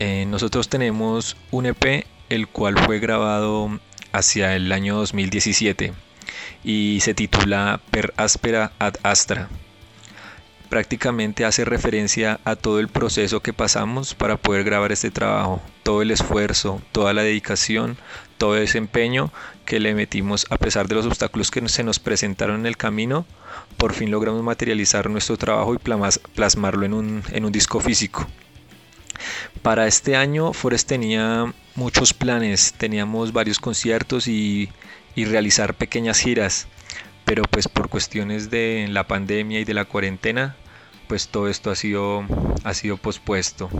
Eh, 0.00 0.24
nosotros 0.26 0.68
tenemos 0.68 1.36
un 1.50 1.66
EP 1.66 2.06
el 2.34 2.48
cual 2.48 2.76
fue 2.78 2.98
grabado 2.98 3.80
hacia 4.12 4.56
el 4.56 4.72
año 4.72 4.96
2017 4.96 5.92
y 6.64 6.98
se 7.00 7.14
titula 7.14 7.80
Per 7.90 8.12
Aspera 8.16 8.72
ad 8.78 8.94
Astra. 9.02 9.48
Prácticamente 10.68 11.44
hace 11.44 11.64
referencia 11.64 12.40
a 12.44 12.56
todo 12.56 12.80
el 12.80 12.88
proceso 12.88 13.40
que 13.40 13.52
pasamos 13.52 14.14
para 14.14 14.36
poder 14.36 14.64
grabar 14.64 14.90
este 14.90 15.12
trabajo, 15.12 15.62
todo 15.84 16.02
el 16.02 16.10
esfuerzo, 16.10 16.82
toda 16.90 17.12
la 17.12 17.22
dedicación, 17.22 17.96
todo 18.38 18.56
ese 18.56 18.78
empeño 18.78 19.30
que 19.64 19.78
le 19.78 19.94
metimos 19.94 20.46
a 20.50 20.56
pesar 20.56 20.88
de 20.88 20.96
los 20.96 21.06
obstáculos 21.06 21.52
que 21.52 21.68
se 21.68 21.84
nos 21.84 22.00
presentaron 22.00 22.60
en 22.60 22.66
el 22.66 22.76
camino, 22.76 23.24
por 23.76 23.92
fin 23.92 24.10
logramos 24.10 24.42
materializar 24.42 25.08
nuestro 25.08 25.36
trabajo 25.36 25.74
y 25.74 25.78
plasmarlo 26.34 26.84
en 26.84 26.94
un, 26.94 27.22
en 27.30 27.44
un 27.44 27.52
disco 27.52 27.78
físico. 27.78 28.26
Para 29.62 29.86
este 29.86 30.16
año 30.16 30.52
Forest 30.52 30.88
tenía 30.88 31.52
muchos 31.74 32.12
planes, 32.12 32.74
teníamos 32.76 33.32
varios 33.32 33.58
conciertos 33.58 34.28
y, 34.28 34.70
realizar 35.16 35.74
pequeñas 35.74 36.18
giras, 36.18 36.66
pero 37.24 37.44
pues 37.44 37.68
por 37.68 37.88
cuestiones 37.88 38.50
de 38.50 38.86
la 38.90 39.06
pandemia 39.06 39.60
y 39.60 39.64
de 39.64 39.74
la 39.74 39.84
cuarentena, 39.84 40.56
pues 41.08 41.28
todo 41.28 41.48
esto 41.48 41.70
ha 41.70 41.76
sido, 41.76 42.24
ha 42.64 42.74
sido 42.74 42.96
pospuesto. 42.96 43.70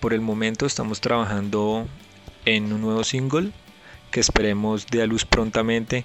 Por 0.00 0.14
el 0.14 0.20
momento 0.20 0.66
estamos 0.66 1.00
trabajando 1.00 1.86
en 2.44 2.72
un 2.72 2.80
nuevo 2.80 3.04
single 3.04 3.52
que 4.10 4.20
esperemos 4.20 4.86
dé 4.86 5.02
a 5.02 5.06
luz 5.06 5.24
prontamente 5.24 6.04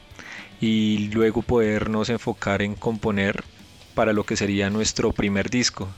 y 0.59 1.09
luego 1.09 1.41
podernos 1.41 2.09
enfocar 2.09 2.61
en 2.61 2.75
componer 2.75 3.43
para 3.93 4.13
lo 4.13 4.23
que 4.23 4.35
sería 4.35 4.69
nuestro 4.69 5.11
primer 5.11 5.49
disco. 5.49 5.89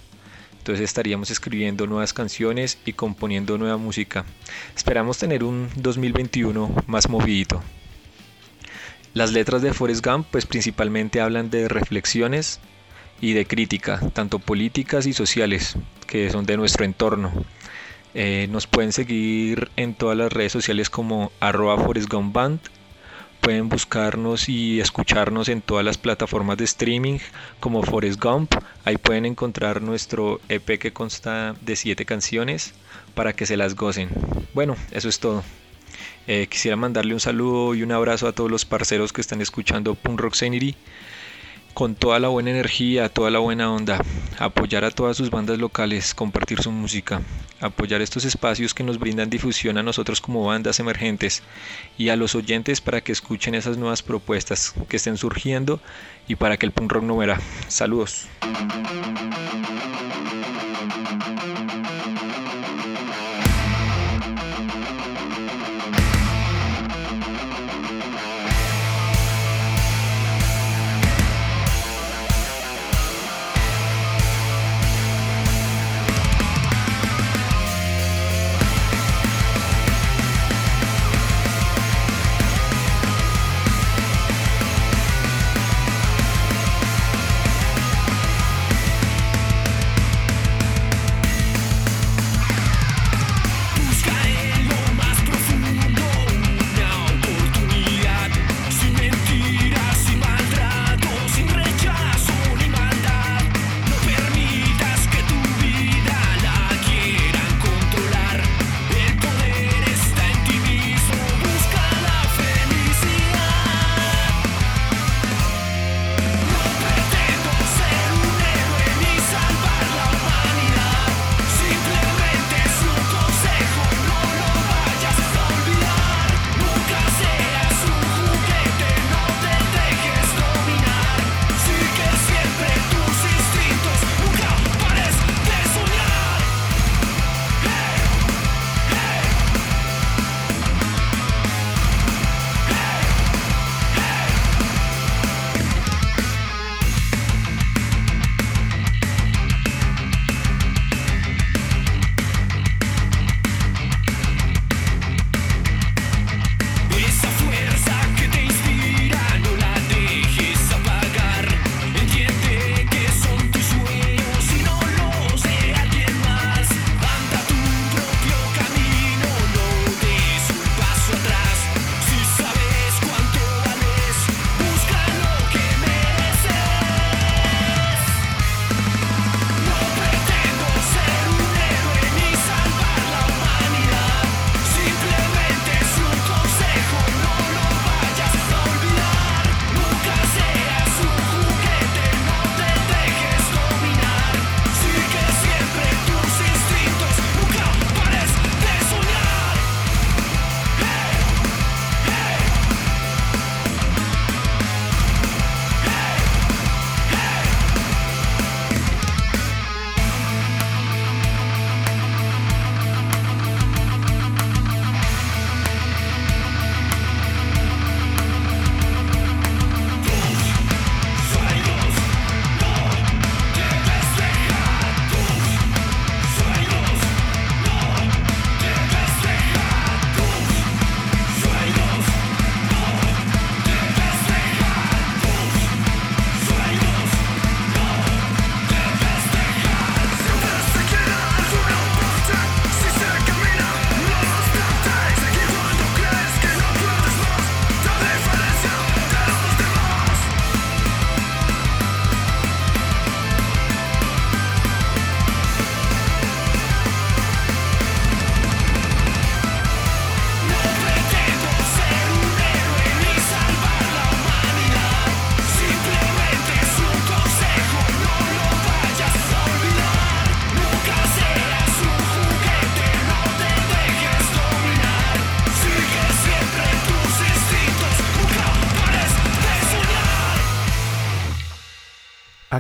Entonces 0.61 0.85
estaríamos 0.85 1.31
escribiendo 1.31 1.87
nuevas 1.87 2.13
canciones 2.13 2.77
y 2.85 2.93
componiendo 2.93 3.57
nueva 3.57 3.77
música. 3.77 4.25
Esperamos 4.75 5.17
tener 5.17 5.43
un 5.43 5.67
2021 5.75 6.83
más 6.85 7.09
movidito. 7.09 7.63
Las 9.15 9.31
letras 9.31 9.63
de 9.63 9.73
Forrest 9.73 10.05
Gump 10.05 10.27
pues 10.29 10.45
principalmente 10.45 11.19
hablan 11.19 11.49
de 11.49 11.67
reflexiones 11.67 12.59
y 13.19 13.33
de 13.33 13.47
crítica, 13.47 14.01
tanto 14.13 14.37
políticas 14.37 15.07
y 15.07 15.13
sociales, 15.13 15.77
que 16.05 16.29
son 16.29 16.45
de 16.45 16.57
nuestro 16.57 16.85
entorno. 16.85 17.31
Eh, 18.13 18.47
nos 18.51 18.67
pueden 18.67 18.93
seguir 18.93 19.71
en 19.77 19.95
todas 19.95 20.15
las 20.15 20.31
redes 20.31 20.51
sociales 20.51 20.91
como 20.91 21.31
arroba 21.39 21.75
Band. 21.75 22.59
Pueden 23.41 23.69
buscarnos 23.69 24.49
y 24.49 24.79
escucharnos 24.79 25.49
en 25.49 25.61
todas 25.61 25.83
las 25.83 25.97
plataformas 25.97 26.57
de 26.57 26.65
streaming 26.65 27.17
como 27.59 27.81
Forrest 27.81 28.21
Gump. 28.21 28.53
Ahí 28.85 28.97
pueden 28.97 29.25
encontrar 29.25 29.81
nuestro 29.81 30.39
EP 30.47 30.77
que 30.77 30.93
consta 30.93 31.55
de 31.61 31.75
7 31.75 32.05
canciones 32.05 32.75
para 33.15 33.33
que 33.33 33.47
se 33.47 33.57
las 33.57 33.75
gocen. 33.75 34.09
Bueno, 34.53 34.75
eso 34.91 35.09
es 35.09 35.19
todo. 35.19 35.43
Eh, 36.27 36.45
quisiera 36.47 36.77
mandarle 36.77 37.15
un 37.15 37.19
saludo 37.19 37.73
y 37.73 37.81
un 37.81 37.91
abrazo 37.91 38.27
a 38.27 38.31
todos 38.31 38.51
los 38.51 38.63
parceros 38.63 39.11
que 39.11 39.21
están 39.21 39.41
escuchando 39.41 39.95
Punk 39.95 40.19
Rock 40.19 40.35
Scenery 40.35 40.75
con 41.73 41.95
toda 41.95 42.19
la 42.19 42.27
buena 42.27 42.51
energía, 42.51 43.09
toda 43.09 43.31
la 43.31 43.39
buena 43.39 43.71
onda, 43.71 43.99
apoyar 44.37 44.83
a 44.83 44.91
todas 44.91 45.17
sus 45.17 45.31
bandas 45.31 45.57
locales, 45.57 46.13
compartir 46.13 46.61
su 46.61 46.71
música, 46.71 47.21
apoyar 47.61 48.01
estos 48.01 48.25
espacios 48.25 48.73
que 48.73 48.83
nos 48.83 48.99
brindan 48.99 49.29
difusión 49.29 49.77
a 49.77 49.83
nosotros 49.83 50.19
como 50.19 50.45
bandas 50.45 50.79
emergentes 50.79 51.43
y 51.97 52.09
a 52.09 52.15
los 52.15 52.35
oyentes 52.35 52.81
para 52.81 53.01
que 53.01 53.11
escuchen 53.11 53.55
esas 53.55 53.77
nuevas 53.77 54.01
propuestas 54.03 54.73
que 54.89 54.97
estén 54.97 55.17
surgiendo 55.17 55.79
y 56.27 56.35
para 56.35 56.57
que 56.57 56.65
el 56.65 56.71
punk 56.71 56.91
rock 56.91 57.03
no 57.03 57.15
muera. 57.15 57.39
Saludos. 57.67 58.27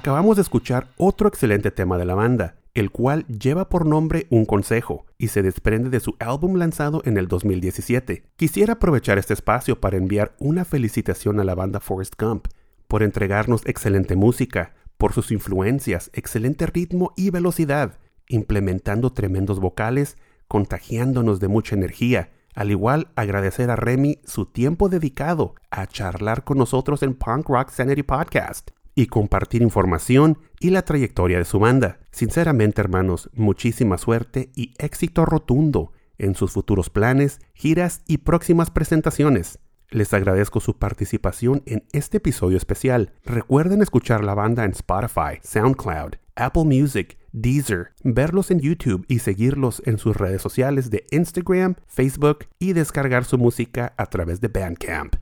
Acabamos 0.01 0.35
de 0.35 0.41
escuchar 0.41 0.87
otro 0.97 1.27
excelente 1.27 1.69
tema 1.69 1.99
de 1.99 2.05
la 2.05 2.15
banda, 2.15 2.55
el 2.73 2.89
cual 2.89 3.23
lleva 3.27 3.69
por 3.69 3.85
nombre 3.85 4.25
Un 4.31 4.45
Consejo 4.45 5.05
y 5.19 5.27
se 5.27 5.43
desprende 5.43 5.91
de 5.91 5.99
su 5.99 6.15
álbum 6.17 6.55
lanzado 6.55 7.03
en 7.05 7.17
el 7.17 7.27
2017. 7.27 8.23
Quisiera 8.35 8.73
aprovechar 8.73 9.19
este 9.19 9.35
espacio 9.35 9.79
para 9.79 9.97
enviar 9.97 10.33
una 10.39 10.65
felicitación 10.65 11.39
a 11.39 11.43
la 11.43 11.53
banda 11.53 11.79
Forrest 11.79 12.19
Gump 12.19 12.47
por 12.87 13.03
entregarnos 13.03 13.61
excelente 13.67 14.15
música, 14.15 14.73
por 14.97 15.13
sus 15.13 15.31
influencias, 15.31 16.09
excelente 16.13 16.65
ritmo 16.65 17.13
y 17.15 17.29
velocidad, 17.29 17.99
implementando 18.27 19.13
tremendos 19.13 19.59
vocales, 19.59 20.17
contagiándonos 20.47 21.39
de 21.39 21.47
mucha 21.47 21.75
energía. 21.75 22.31
Al 22.55 22.71
igual, 22.71 23.09
agradecer 23.13 23.69
a 23.69 23.75
Remy 23.75 24.17
su 24.25 24.47
tiempo 24.47 24.89
dedicado 24.89 25.53
a 25.69 25.85
charlar 25.85 26.43
con 26.43 26.57
nosotros 26.57 27.03
en 27.03 27.13
Punk 27.13 27.49
Rock 27.49 27.69
Sanity 27.69 28.01
Podcast 28.01 28.71
y 28.95 29.07
compartir 29.07 29.61
información 29.61 30.37
y 30.59 30.69
la 30.69 30.83
trayectoria 30.83 31.37
de 31.37 31.45
su 31.45 31.59
banda. 31.59 31.99
Sinceramente, 32.11 32.81
hermanos, 32.81 33.29
muchísima 33.33 33.97
suerte 33.97 34.49
y 34.55 34.73
éxito 34.77 35.25
rotundo 35.25 35.91
en 36.17 36.35
sus 36.35 36.51
futuros 36.51 36.89
planes, 36.89 37.39
giras 37.53 38.01
y 38.07 38.19
próximas 38.19 38.69
presentaciones. 38.69 39.59
Les 39.89 40.13
agradezco 40.13 40.61
su 40.61 40.77
participación 40.77 41.63
en 41.65 41.83
este 41.91 42.17
episodio 42.17 42.57
especial. 42.57 43.11
Recuerden 43.25 43.81
escuchar 43.81 44.23
la 44.23 44.33
banda 44.33 44.63
en 44.63 44.71
Spotify, 44.71 45.39
SoundCloud, 45.43 46.13
Apple 46.35 46.63
Music, 46.63 47.17
Deezer, 47.33 47.91
verlos 48.03 48.51
en 48.51 48.59
YouTube 48.59 49.05
y 49.07 49.19
seguirlos 49.19 49.81
en 49.85 49.97
sus 49.97 50.15
redes 50.15 50.41
sociales 50.41 50.89
de 50.89 51.05
Instagram, 51.11 51.75
Facebook 51.87 52.45
y 52.59 52.73
descargar 52.73 53.25
su 53.25 53.37
música 53.37 53.93
a 53.97 54.05
través 54.05 54.39
de 54.41 54.47
Bandcamp. 54.47 55.15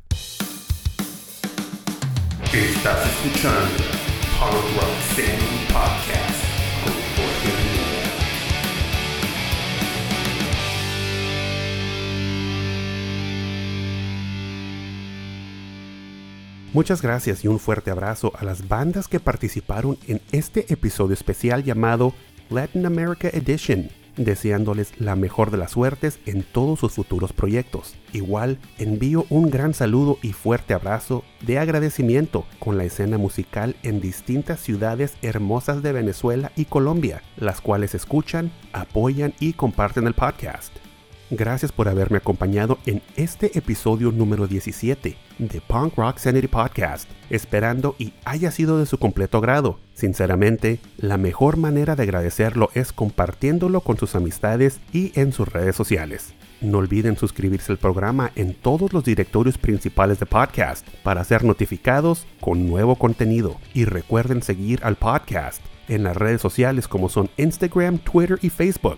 Estás 2.51 3.05
escuchando 3.05 3.83
Punk 4.39 4.53
Rock 4.75 4.89
Podcast 5.71 6.43
con 6.83 6.93
Jorge 7.15 7.51
Rivera. 7.61 8.09
Muchas 16.73 17.03
gracias 17.03 17.45
y 17.45 17.47
un 17.47 17.59
fuerte 17.59 17.91
abrazo 17.91 18.33
a 18.35 18.43
las 18.43 18.67
bandas 18.67 19.07
que 19.07 19.19
participaron 19.19 19.99
en 20.07 20.19
este 20.31 20.73
episodio 20.73 21.13
especial 21.13 21.63
llamado 21.63 22.15
Latin 22.49 22.87
America 22.87 23.29
Edition, 23.31 23.91
deseándoles 24.17 24.99
la 24.99 25.15
mejor 25.15 25.51
de 25.51 25.57
las 25.57 25.71
suertes 25.71 26.19
en 26.25 26.43
todos 26.43 26.79
sus 26.79 26.93
futuros 26.93 27.33
proyectos. 27.33 27.95
Igual 28.13 28.59
envío 28.77 29.25
un 29.29 29.49
gran 29.49 29.73
saludo 29.73 30.17
y 30.21 30.33
fuerte 30.33 30.73
abrazo 30.73 31.23
de 31.41 31.59
agradecimiento 31.59 32.45
con 32.59 32.77
la 32.77 32.85
escena 32.85 33.17
musical 33.17 33.75
en 33.83 34.01
distintas 34.01 34.59
ciudades 34.59 35.15
hermosas 35.21 35.83
de 35.83 35.93
Venezuela 35.93 36.51
y 36.55 36.65
Colombia, 36.65 37.21
las 37.37 37.61
cuales 37.61 37.95
escuchan, 37.95 38.51
apoyan 38.73 39.33
y 39.39 39.53
comparten 39.53 40.07
el 40.07 40.13
podcast. 40.13 40.88
Gracias 41.31 41.71
por 41.71 41.87
haberme 41.87 42.17
acompañado 42.17 42.79
en 42.87 43.03
este 43.15 43.55
episodio 43.55 44.11
número 44.11 44.47
17 44.47 45.15
de 45.37 45.61
Punk 45.61 45.95
Rock 45.95 46.17
Sanity 46.17 46.47
Podcast, 46.47 47.07
esperando 47.29 47.95
y 47.99 48.13
haya 48.25 48.49
sido 48.49 48.79
de 48.79 48.87
su 48.87 48.97
completo 48.97 49.37
agrado. 49.37 49.77
Sinceramente, 49.93 50.79
la 50.97 51.17
mejor 51.17 51.57
manera 51.57 51.95
de 51.95 52.01
agradecerlo 52.01 52.71
es 52.73 52.91
compartiéndolo 52.91 53.81
con 53.81 53.99
sus 53.99 54.15
amistades 54.15 54.79
y 54.91 55.11
en 55.19 55.31
sus 55.31 55.47
redes 55.47 55.75
sociales. 55.75 56.33
No 56.61 56.79
olviden 56.79 57.15
suscribirse 57.15 57.71
al 57.71 57.77
programa 57.77 58.31
en 58.35 58.55
todos 58.55 58.91
los 58.91 59.03
directorios 59.03 59.59
principales 59.59 60.19
de 60.19 60.25
podcast 60.25 60.87
para 61.03 61.23
ser 61.23 61.43
notificados 61.43 62.25
con 62.41 62.67
nuevo 62.67 62.95
contenido. 62.95 63.57
Y 63.75 63.85
recuerden 63.85 64.41
seguir 64.41 64.79
al 64.83 64.95
podcast 64.95 65.61
en 65.89 66.03
las 66.03 66.17
redes 66.17 66.41
sociales 66.41 66.87
como 66.87 67.07
son 67.07 67.29
Instagram, 67.37 67.99
Twitter 67.99 68.39
y 68.41 68.49
Facebook 68.49 68.97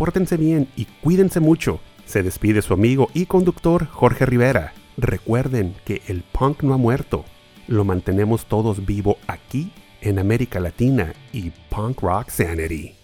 pórtense 0.00 0.38
bien 0.38 0.66
y 0.76 0.86
cuídense 0.86 1.40
mucho. 1.40 1.78
Se 2.06 2.22
despide 2.22 2.62
su 2.62 2.72
amigo 2.72 3.10
y 3.12 3.26
conductor 3.26 3.86
Jorge 3.86 4.24
Rivera. 4.24 4.72
Recuerden 4.96 5.74
que 5.84 6.00
el 6.08 6.22
punk 6.22 6.62
no 6.62 6.72
ha 6.72 6.78
muerto. 6.78 7.26
Lo 7.68 7.84
mantenemos 7.84 8.46
todos 8.46 8.86
vivo 8.86 9.18
aquí 9.26 9.72
en 10.00 10.18
América 10.18 10.58
Latina 10.58 11.12
y 11.34 11.50
Punk 11.68 12.00
Rock 12.00 12.30
Sanity. 12.30 12.99